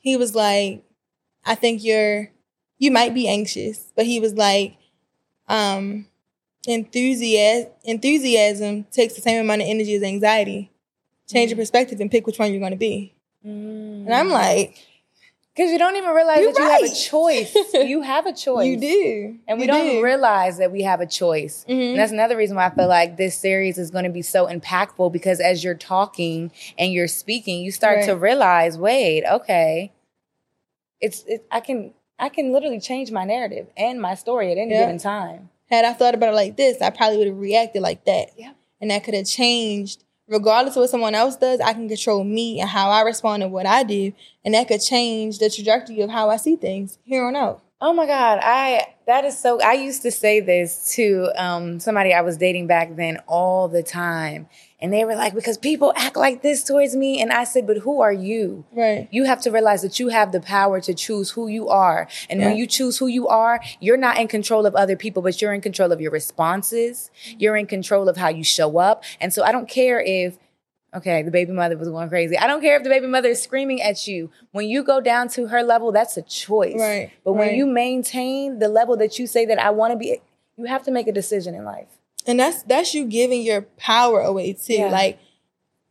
he 0.00 0.16
was 0.16 0.34
like, 0.34 0.82
"I 1.44 1.54
think 1.54 1.84
you're 1.84 2.30
you 2.78 2.90
might 2.90 3.12
be 3.14 3.28
anxious," 3.28 3.92
but 3.94 4.06
he 4.06 4.18
was 4.18 4.34
like, 4.34 4.76
um, 5.48 6.06
enthusiasm 6.66 7.70
enthusiasm 7.84 8.84
takes 8.90 9.14
the 9.14 9.20
same 9.20 9.40
amount 9.40 9.62
of 9.62 9.68
energy 9.68 9.94
as 9.94 10.02
anxiety. 10.02 10.70
Change 11.28 11.50
your 11.50 11.56
perspective 11.58 12.00
and 12.00 12.10
pick 12.10 12.26
which 12.26 12.38
one 12.38 12.50
you're 12.50 12.60
going 12.60 12.72
to 12.72 12.76
be. 12.78 13.14
And 13.44 14.12
I'm 14.12 14.28
like, 14.30 14.76
Because 15.54 15.70
you 15.70 15.78
don't 15.78 15.96
even 15.96 16.10
realize 16.10 16.44
that 16.44 16.58
you 16.58 16.68
have 16.68 16.82
a 16.82 16.94
choice. 16.94 17.56
you 17.74 18.02
have 18.02 18.26
a 18.26 18.32
choice. 18.32 18.66
you 18.66 18.76
do, 18.80 19.38
And 19.48 19.58
we 19.58 19.64
You 19.64 19.68
don't 19.72 19.86
do. 19.96 20.02
realize 20.02 20.58
that 20.58 20.72
we 20.72 20.82
have 20.82 21.00
a 21.00 21.06
choice. 21.06 21.64
Mhm. 21.68 21.90
And 21.90 21.98
that's 21.98 22.12
another 22.12 22.36
reason 22.36 22.56
why 22.56 22.66
I 22.66 22.70
feel 22.70 22.88
like 22.88 23.16
this 23.16 23.36
series 23.36 23.78
is 23.78 23.90
going 23.90 24.04
to 24.04 24.10
be 24.10 24.22
so 24.22 24.46
impactful 24.46 25.12
because 25.12 25.40
as 25.40 25.62
you're 25.64 25.74
talking 25.74 26.50
and 26.76 26.92
you're 26.92 27.08
speaking, 27.08 27.62
you 27.62 27.70
start 27.72 28.02
to 28.04 28.16
realize, 28.16 28.76
wait, 28.76 29.24
okay, 29.24 29.92
it's 31.00 31.22
it, 31.24 31.46
I 31.50 31.60
can 31.60 31.94
I 32.18 32.28
can 32.28 32.52
literally 32.52 32.80
change 32.80 33.10
my 33.10 33.24
narrative 33.24 33.68
and 33.76 34.00
my 34.00 34.14
story 34.14 34.52
at 34.52 34.58
any 34.58 34.72
Yeah. 34.72 34.80
given 34.80 34.98
time. 34.98 35.48
Had 35.70 35.84
I 35.84 35.92
thought 35.92 36.14
about 36.14 36.30
it 36.30 36.36
like 36.36 36.56
this, 36.56 36.80
I 36.82 36.90
probably 36.90 37.18
would 37.18 37.28
have 37.28 37.38
reacted 37.38 37.82
like 37.82 38.04
that. 38.04 38.30
Yeah. 38.36 38.52
And 38.80 38.90
that 38.90 39.04
could 39.04 39.14
have 39.14 39.26
changed. 39.26 40.04
Regardless 40.26 40.76
of 40.76 40.82
what 40.82 40.90
someone 40.90 41.14
else 41.14 41.36
does, 41.36 41.60
I 41.60 41.72
can 41.72 41.88
control 41.88 42.22
me 42.22 42.60
and 42.60 42.68
how 42.68 42.90
I 42.90 43.02
respond 43.02 43.42
to 43.42 43.48
what 43.48 43.66
I 43.66 43.82
do. 43.82 44.12
And 44.44 44.54
that 44.54 44.68
could 44.68 44.80
change 44.80 45.38
the 45.38 45.50
trajectory 45.50 46.00
of 46.02 46.10
how 46.10 46.30
I 46.30 46.36
see 46.36 46.56
things 46.56 46.98
here 47.04 47.24
on 47.24 47.34
out. 47.34 47.62
Oh 47.82 47.94
my 47.94 48.06
God, 48.06 48.40
I 48.42 48.94
that 49.06 49.24
is 49.24 49.38
so. 49.38 49.58
I 49.60 49.72
used 49.72 50.02
to 50.02 50.10
say 50.10 50.40
this 50.40 50.94
to 50.96 51.30
um, 51.34 51.80
somebody 51.80 52.12
I 52.12 52.20
was 52.20 52.36
dating 52.36 52.66
back 52.66 52.94
then 52.94 53.18
all 53.26 53.68
the 53.68 53.82
time, 53.82 54.48
and 54.80 54.92
they 54.92 55.04
were 55.04 55.14
like, 55.14 55.34
"Because 55.34 55.58
people 55.58 55.92
act 55.96 56.16
like 56.16 56.42
this 56.42 56.62
towards 56.64 56.96
me," 56.96 57.20
and 57.20 57.32
I 57.32 57.44
said, 57.44 57.66
"But 57.66 57.78
who 57.78 58.00
are 58.00 58.12
you? 58.12 58.64
Right. 58.72 59.08
You 59.10 59.24
have 59.24 59.40
to 59.42 59.50
realize 59.50 59.82
that 59.82 59.98
you 59.98 60.08
have 60.08 60.32
the 60.32 60.40
power 60.40 60.80
to 60.80 60.94
choose 60.94 61.30
who 61.30 61.48
you 61.48 61.68
are, 61.68 62.08
and 62.28 62.40
when 62.40 62.56
you 62.56 62.66
choose 62.66 62.98
who 62.98 63.06
you 63.06 63.28
are, 63.28 63.60
you're 63.80 63.96
not 63.96 64.18
in 64.18 64.28
control 64.28 64.66
of 64.66 64.74
other 64.74 64.96
people, 64.96 65.22
but 65.22 65.40
you're 65.40 65.52
in 65.52 65.60
control 65.60 65.92
of 65.92 66.00
your 66.00 66.10
responses. 66.10 67.10
Mm-hmm. 67.24 67.36
You're 67.40 67.56
in 67.56 67.66
control 67.66 68.08
of 68.08 68.16
how 68.16 68.28
you 68.28 68.44
show 68.44 68.78
up, 68.78 69.04
and 69.20 69.32
so 69.32 69.42
I 69.42 69.52
don't 69.52 69.68
care 69.68 70.00
if." 70.00 70.38
Okay, 70.92 71.22
the 71.22 71.30
baby 71.30 71.52
mother 71.52 71.76
was 71.76 71.88
going 71.88 72.08
crazy. 72.08 72.36
I 72.36 72.48
don't 72.48 72.60
care 72.60 72.76
if 72.76 72.82
the 72.82 72.88
baby 72.88 73.06
mother 73.06 73.28
is 73.28 73.40
screaming 73.40 73.80
at 73.80 74.08
you. 74.08 74.28
When 74.50 74.68
you 74.68 74.82
go 74.82 75.00
down 75.00 75.28
to 75.28 75.46
her 75.46 75.62
level, 75.62 75.92
that's 75.92 76.16
a 76.16 76.22
choice. 76.22 76.80
Right, 76.80 77.12
But 77.22 77.34
when 77.34 77.54
you 77.54 77.64
maintain 77.64 78.58
the 78.58 78.68
level 78.68 78.96
that 78.96 79.16
you 79.16 79.28
say 79.28 79.46
that 79.46 79.60
I 79.60 79.70
want 79.70 79.92
to 79.92 79.96
be, 79.96 80.20
you 80.56 80.64
have 80.64 80.82
to 80.82 80.90
make 80.90 81.06
a 81.06 81.12
decision 81.12 81.54
in 81.54 81.64
life. 81.64 81.99
And 82.30 82.40
that's 82.40 82.62
that's 82.62 82.94
you 82.94 83.04
giving 83.06 83.42
your 83.42 83.62
power 83.62 84.20
away 84.20 84.54
too. 84.54 84.74
Yeah. 84.74 84.90
Like 84.90 85.18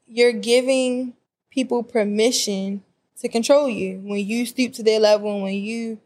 you're 0.07 0.33
giving 0.33 1.13
people 1.51 1.83
permission 1.83 2.83
to 3.19 3.27
control 3.27 3.69
you 3.69 3.99
when 4.03 4.25
you 4.25 4.45
stoop 4.45 4.73
to 4.73 4.83
their 4.83 4.99
level 4.99 5.31
and 5.33 5.43
when 5.43 5.55
you, 5.55 5.99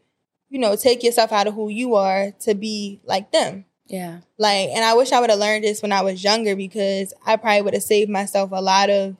you 0.48 0.58
know, 0.58 0.76
take 0.76 1.02
yourself 1.02 1.32
out 1.32 1.46
of 1.46 1.54
who 1.54 1.68
you 1.68 1.94
are 1.94 2.32
to 2.40 2.54
be 2.54 3.00
like 3.04 3.30
them. 3.32 3.64
Yeah. 3.86 4.20
Like, 4.38 4.70
and 4.70 4.84
I 4.84 4.94
wish 4.94 5.12
I 5.12 5.20
would 5.20 5.30
have 5.30 5.38
learned 5.38 5.64
this 5.64 5.82
when 5.82 5.92
I 5.92 6.00
was 6.02 6.24
younger 6.24 6.56
because 6.56 7.12
I 7.24 7.36
probably 7.36 7.62
would 7.62 7.74
have 7.74 7.82
saved 7.82 8.10
myself 8.10 8.50
a 8.52 8.60
lot 8.60 8.90
of, 8.90 9.16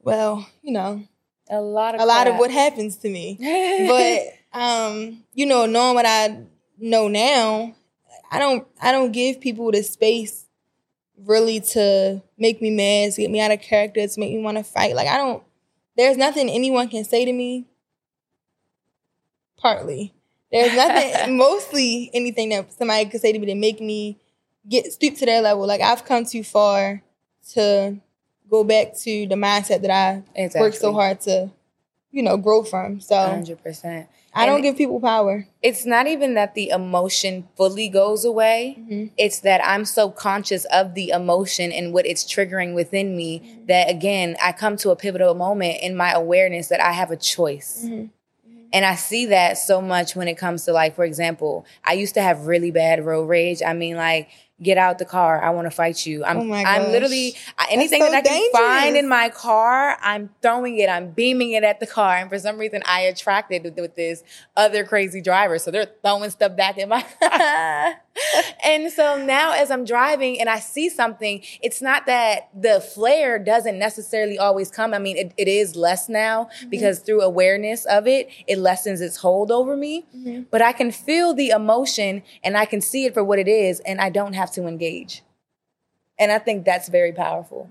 well, 0.00 0.46
you 0.62 0.72
know, 0.72 1.02
A 1.48 1.60
lot 1.60 1.94
of 1.94 2.00
a 2.00 2.04
lot 2.04 2.26
of 2.26 2.36
what 2.36 2.50
happens 2.50 2.96
to 2.98 3.08
me. 3.08 3.38
But 3.88 4.58
um, 4.60 5.24
you 5.32 5.46
know, 5.46 5.66
knowing 5.66 5.94
what 5.94 6.06
I 6.06 6.38
know 6.78 7.08
now, 7.08 7.74
I 8.30 8.38
don't, 8.38 8.66
I 8.80 8.92
don't 8.92 9.12
give 9.12 9.40
people 9.40 9.70
the 9.70 9.82
space 9.82 10.46
really 11.26 11.60
to 11.60 12.22
make 12.38 12.62
me 12.62 12.70
mad, 12.70 13.12
to 13.12 13.22
get 13.22 13.30
me 13.30 13.40
out 13.40 13.50
of 13.50 13.60
character, 13.60 14.06
to 14.06 14.20
make 14.20 14.32
me 14.32 14.42
want 14.42 14.56
to 14.58 14.64
fight. 14.64 14.94
Like 14.94 15.08
I 15.08 15.16
don't. 15.16 15.42
There's 15.96 16.16
nothing 16.16 16.48
anyone 16.48 16.88
can 16.88 17.04
say 17.04 17.24
to 17.24 17.32
me. 17.32 17.66
Partly, 19.56 20.14
there's 20.50 20.74
nothing. 20.74 21.36
mostly 21.36 22.10
anything 22.14 22.50
that 22.50 22.72
somebody 22.72 23.06
could 23.06 23.20
say 23.20 23.32
to 23.32 23.38
me 23.38 23.46
to 23.46 23.54
make 23.54 23.80
me 23.80 24.18
get 24.68 24.92
stoop 24.92 25.16
to 25.16 25.26
their 25.26 25.42
level. 25.42 25.66
Like 25.66 25.80
I've 25.80 26.04
come 26.04 26.24
too 26.24 26.44
far 26.44 27.02
to 27.52 27.96
go 28.50 28.64
back 28.64 28.96
to 28.98 29.26
the 29.26 29.34
mindset 29.34 29.82
that 29.82 29.90
I 29.90 30.22
worked 30.58 30.76
so 30.76 30.92
hard 30.92 31.20
to 31.22 31.50
you 32.12 32.22
know, 32.22 32.36
grow 32.36 32.62
from. 32.62 33.00
So 33.00 33.14
100%. 33.16 34.06
I 34.32 34.46
don't 34.46 34.56
And- 34.56 34.62
give 34.64 34.76
people 34.76 35.00
power. 35.00 35.46
It's 35.62 35.84
not 35.84 36.06
even 36.06 36.34
that 36.34 36.54
the 36.54 36.68
emotion 36.70 37.48
fully 37.56 37.88
goes 37.88 38.24
away. 38.24 38.76
Mhm. 38.78 39.10
It's 39.16 39.40
that 39.40 39.60
I'm 39.64 39.84
so 39.84 40.10
conscious 40.10 40.64
of 40.66 40.94
the 40.94 41.10
emotion 41.10 41.72
and 41.72 41.92
what 41.92 42.06
it's 42.06 42.24
triggering 42.24 42.74
within 42.74 43.16
me 43.16 43.40
Mm-hmm. 43.40 43.66
that 43.66 43.90
again, 43.90 44.36
I 44.42 44.52
come 44.52 44.76
to 44.78 44.90
a 44.90 44.96
pivotal 44.96 45.34
moment 45.34 45.78
in 45.82 45.96
my 45.96 46.12
awareness 46.12 46.68
that 46.68 46.80
I 46.80 46.92
have 46.92 47.10
a 47.10 47.16
choice. 47.16 47.84
Mhm. 47.84 48.10
And 48.72 48.84
I 48.84 48.94
see 48.94 49.26
that 49.26 49.58
so 49.58 49.80
much 49.82 50.14
when 50.14 50.28
it 50.28 50.36
comes 50.36 50.64
to 50.66 50.72
like, 50.72 50.94
for 50.94 51.04
example, 51.04 51.64
I 51.84 51.94
used 51.94 52.14
to 52.14 52.22
have 52.22 52.46
really 52.46 52.70
bad 52.70 53.04
road 53.04 53.24
rage. 53.28 53.62
I 53.66 53.72
mean, 53.72 53.96
like, 53.96 54.28
get 54.62 54.78
out 54.78 54.98
the 54.98 55.04
car. 55.04 55.42
I 55.42 55.50
want 55.50 55.66
to 55.66 55.70
fight 55.70 56.06
you. 56.06 56.24
I'm, 56.24 56.38
Oh 56.38 56.52
I'm 56.54 56.90
literally 56.90 57.36
anything 57.70 58.02
so 58.02 58.10
that 58.10 58.24
I 58.24 58.28
can 58.28 58.52
find 58.52 58.96
in 58.96 59.08
my 59.08 59.28
car. 59.28 59.96
I'm 60.02 60.30
throwing 60.42 60.78
it. 60.78 60.88
I'm 60.88 61.10
beaming 61.10 61.52
it 61.52 61.64
at 61.64 61.80
the 61.80 61.86
car. 61.86 62.16
And 62.16 62.28
for 62.28 62.38
some 62.38 62.58
reason, 62.58 62.82
I 62.86 63.02
attracted 63.02 63.64
with, 63.64 63.76
with 63.76 63.96
this 63.96 64.22
other 64.56 64.84
crazy 64.84 65.20
driver. 65.20 65.58
So 65.58 65.70
they're 65.70 65.90
throwing 66.02 66.30
stuff 66.30 66.56
back 66.56 66.78
in 66.78 66.88
my. 66.88 67.04
and 68.64 68.92
so 68.92 69.16
now, 69.24 69.52
as 69.52 69.70
I'm 69.70 69.84
driving 69.84 70.40
and 70.40 70.48
I 70.48 70.58
see 70.58 70.88
something, 70.88 71.42
it's 71.62 71.80
not 71.80 72.06
that 72.06 72.48
the 72.54 72.80
flare 72.80 73.38
doesn't 73.38 73.78
necessarily 73.78 74.38
always 74.38 74.70
come. 74.70 74.94
I 74.94 74.98
mean, 74.98 75.16
it, 75.16 75.32
it 75.36 75.48
is 75.48 75.76
less 75.76 76.08
now 76.08 76.48
because 76.68 77.00
through 77.00 77.22
awareness 77.22 77.84
of 77.86 78.06
it, 78.06 78.28
it 78.46 78.58
lessens 78.58 79.00
its 79.00 79.16
hold 79.16 79.50
over 79.50 79.76
me. 79.76 80.06
Mhm. 80.16 80.46
But 80.50 80.62
I 80.62 80.72
can 80.72 80.90
feel 80.90 81.34
the 81.34 81.50
emotion 81.50 82.22
and 82.44 82.56
I 82.56 82.64
can 82.64 82.80
see 82.80 83.04
it 83.04 83.14
for 83.14 83.24
what 83.24 83.38
it 83.38 83.48
is, 83.48 83.80
and 83.80 84.00
I 84.00 84.10
don't 84.10 84.34
have 84.34 84.50
to 84.52 84.66
engage. 84.66 85.22
And 86.18 86.30
I 86.30 86.38
think 86.38 86.64
that's 86.64 86.88
very 86.88 87.12
powerful. 87.12 87.68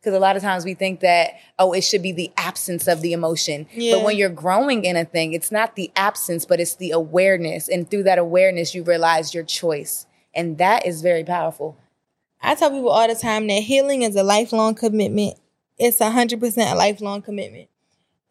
Because 0.00 0.16
a 0.16 0.20
lot 0.20 0.36
of 0.36 0.42
times 0.42 0.66
we 0.66 0.74
think 0.74 1.00
that, 1.00 1.30
oh, 1.58 1.72
it 1.72 1.80
should 1.80 2.02
be 2.02 2.12
the 2.12 2.30
absence 2.36 2.86
of 2.88 3.00
the 3.00 3.14
emotion. 3.14 3.66
Yeah. 3.72 3.94
But 3.94 4.04
when 4.04 4.18
you're 4.18 4.28
growing 4.28 4.84
in 4.84 4.96
a 4.96 5.04
thing, 5.06 5.32
it's 5.32 5.50
not 5.50 5.76
the 5.76 5.90
absence, 5.96 6.44
but 6.44 6.60
it's 6.60 6.74
the 6.74 6.90
awareness. 6.90 7.68
And 7.70 7.90
through 7.90 8.02
that 8.02 8.18
awareness, 8.18 8.74
you 8.74 8.82
realize 8.82 9.32
your 9.32 9.44
choice. 9.44 10.06
And 10.34 10.58
that 10.58 10.86
is 10.86 11.02
very 11.02 11.24
powerful. 11.24 11.76
I 12.42 12.54
tell 12.54 12.70
people 12.70 12.90
all 12.90 13.08
the 13.08 13.14
time 13.14 13.46
that 13.46 13.62
healing 13.62 14.02
is 14.02 14.16
a 14.16 14.22
lifelong 14.22 14.74
commitment. 14.74 15.36
It's 15.78 16.00
a 16.00 16.10
hundred 16.10 16.40
percent 16.40 16.72
a 16.72 16.76
lifelong 16.76 17.22
commitment. 17.22 17.68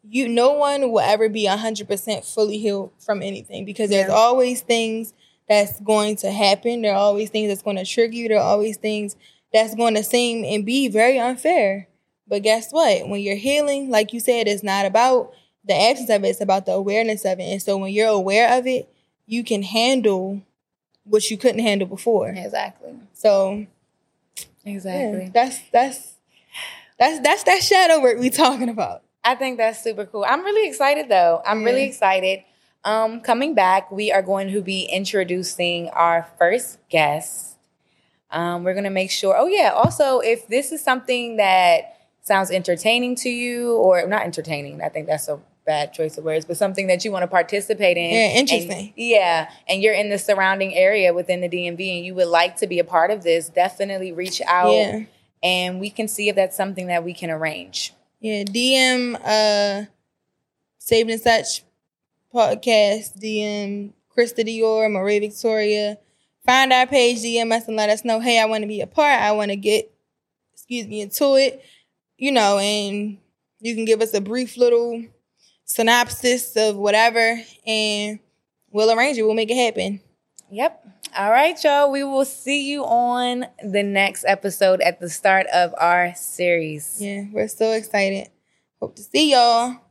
You, 0.06 0.28
no 0.28 0.52
one 0.52 0.90
will 0.92 1.00
ever 1.00 1.28
be 1.28 1.46
a 1.46 1.56
hundred 1.56 1.88
percent 1.88 2.24
fully 2.24 2.58
healed 2.58 2.92
from 2.98 3.22
anything 3.22 3.64
because 3.64 3.90
there's 3.90 4.08
Yeah. 4.08 4.14
always 4.14 4.60
things 4.60 5.12
that's 5.48 5.80
going 5.80 6.16
to 6.16 6.30
happen. 6.30 6.82
There 6.82 6.92
are 6.92 6.98
always 6.98 7.30
things 7.30 7.48
that's 7.48 7.62
going 7.62 7.76
to 7.76 7.84
trigger 7.84 8.14
you. 8.14 8.28
There 8.28 8.38
are 8.38 8.42
always 8.44 8.76
things 8.76 9.16
that's 9.52 9.74
going 9.74 9.94
to 9.94 10.04
seem 10.04 10.44
and 10.44 10.64
be 10.64 10.88
very 10.88 11.18
unfair. 11.18 11.88
But 12.26 12.42
guess 12.42 12.70
what? 12.72 13.08
When 13.08 13.20
you're 13.20 13.36
healing, 13.36 13.90
like 13.90 14.12
you 14.12 14.20
said, 14.20 14.46
it's 14.48 14.62
not 14.62 14.86
about 14.86 15.32
the 15.64 15.74
absence 15.74 16.08
of 16.10 16.24
it. 16.24 16.28
It's 16.28 16.40
about 16.40 16.66
the 16.66 16.72
awareness 16.72 17.24
of 17.24 17.38
it. 17.40 17.44
And 17.44 17.62
so 17.62 17.76
when 17.76 17.92
you're 17.92 18.08
aware 18.08 18.56
of 18.58 18.66
it, 18.66 18.88
you 19.26 19.44
can 19.44 19.62
handle 19.62 20.42
what 21.04 21.30
you 21.30 21.36
couldn't 21.36 21.60
handle 21.60 21.86
before. 21.86 22.28
Exactly. 22.28 22.94
So 23.12 23.66
Exactly. 24.64 25.24
yeah, 25.24 25.30
that's 25.32 25.60
that's 25.72 26.14
that's 26.98 27.20
that's 27.20 27.42
that 27.44 27.62
shadow 27.62 28.00
work 28.00 28.18
we 28.18 28.30
talking 28.30 28.68
about. 28.68 29.02
I 29.22 29.34
think 29.34 29.56
that's 29.58 29.82
super 29.82 30.04
cool. 30.06 30.24
I'm 30.26 30.42
really 30.42 30.68
excited 30.68 31.08
though. 31.08 31.42
I'm 31.44 31.64
really 31.64 31.84
excited. 31.84 32.44
Um, 32.84 33.20
coming 33.20 33.54
back, 33.54 33.90
we 33.90 34.12
are 34.12 34.20
going 34.22 34.52
to 34.52 34.60
be 34.60 34.82
introducing 34.84 35.88
our 35.90 36.28
first 36.38 36.78
guest. 36.90 37.56
Um, 38.30 38.64
we're 38.64 38.74
gonna 38.74 38.90
make 38.90 39.10
sure. 39.10 39.34
Oh 39.36 39.46
yeah. 39.46 39.70
Also, 39.74 40.18
if 40.20 40.48
this 40.48 40.72
is 40.72 40.82
something 40.82 41.36
that 41.36 41.96
sounds 42.22 42.50
entertaining 42.50 43.14
to 43.16 43.30
you, 43.30 43.76
or 43.76 44.06
not 44.06 44.22
entertaining, 44.22 44.82
I 44.82 44.88
think 44.88 45.06
that's 45.06 45.28
a 45.28 45.38
bad 45.66 45.92
choice 45.94 46.18
of 46.18 46.24
words, 46.24 46.44
but 46.44 46.56
something 46.56 46.86
that 46.88 47.04
you 47.04 47.10
want 47.12 47.22
to 47.22 47.26
participate 47.26 47.96
in. 47.96 48.10
Yeah, 48.10 48.16
and- 48.38 48.50
interesting. 48.50 48.92
yeah, 48.96 49.50
and 49.68 49.82
you're 49.82 49.94
in 49.94 50.10
the 50.10 50.18
surrounding 50.18 50.74
area 50.74 51.12
within 51.14 51.40
the 51.40 51.48
DMV, 51.48 51.96
and 51.96 52.04
you 52.04 52.14
would 52.14 52.28
like 52.28 52.56
to 52.58 52.66
be 52.66 52.78
a 52.78 52.84
part 52.84 53.10
of 53.10 53.22
this. 53.22 53.48
Definitely 53.48 54.12
reach 54.12 54.42
out, 54.46 54.72
Yeah, 54.72 55.04
and 55.42 55.80
we 55.80 55.90
can 55.90 56.06
see 56.08 56.28
if 56.28 56.36
that's 56.36 56.56
something 56.56 56.86
that 56.88 57.02
we 57.04 57.14
can 57.14 57.30
arrange. 57.30 57.94
yeah. 58.20 58.44
DM 58.44 59.14
uh, 59.24 59.86
Saved 60.78 61.10
and 61.10 61.20
Such 61.20 61.62
podcast. 62.34 63.18
DM 63.20 63.92
Krista 64.16 64.44
Dior, 64.46 64.90
Marie 64.90 65.18
Victoria. 65.20 65.98
Find 66.46 66.72
our 66.72 66.86
page, 66.86 67.18
DM 67.22 67.52
us, 67.52 67.66
and 67.68 67.76
let 67.76 67.88
us 67.90 68.04
know. 68.04 68.20
Hey, 68.20 68.38
I 68.38 68.44
want 68.44 68.62
to 68.62 68.68
be 68.68 68.80
a 68.82 68.86
part. 68.86 69.18
I 69.20 69.32
want 69.32 69.50
to 69.50 69.56
get, 69.56 69.90
excuse 70.52 70.86
me, 70.86 71.00
into 71.00 71.36
it. 71.36 71.62
You 72.18 72.32
know, 72.32 72.58
and 72.58 73.16
you 73.60 73.74
can 73.74 73.84
give 73.86 74.02
us 74.02 74.12
a 74.14 74.20
brief 74.20 74.56
little 74.56 75.02
synopsis 75.64 76.56
of 76.56 76.76
whatever, 76.76 77.40
and 77.66 78.18
we'll 78.70 78.96
arrange 78.96 79.18
it. 79.18 79.22
We'll 79.22 79.34
make 79.34 79.50
it 79.50 79.56
happen. 79.56 80.00
Yep. 80.50 80.86
All 81.16 81.30
right, 81.30 81.62
y'all. 81.62 81.90
We 81.90 82.02
will 82.04 82.24
see 82.24 82.70
you 82.70 82.84
on 82.84 83.46
the 83.62 83.82
next 83.82 84.24
episode 84.26 84.80
at 84.80 85.00
the 85.00 85.08
start 85.08 85.46
of 85.54 85.74
our 85.78 86.14
series. 86.14 86.96
Yeah, 87.00 87.24
we're 87.32 87.48
so 87.48 87.72
excited. 87.72 88.28
Hope 88.80 88.96
to 88.96 89.02
see 89.02 89.32
y'all. 89.32 89.83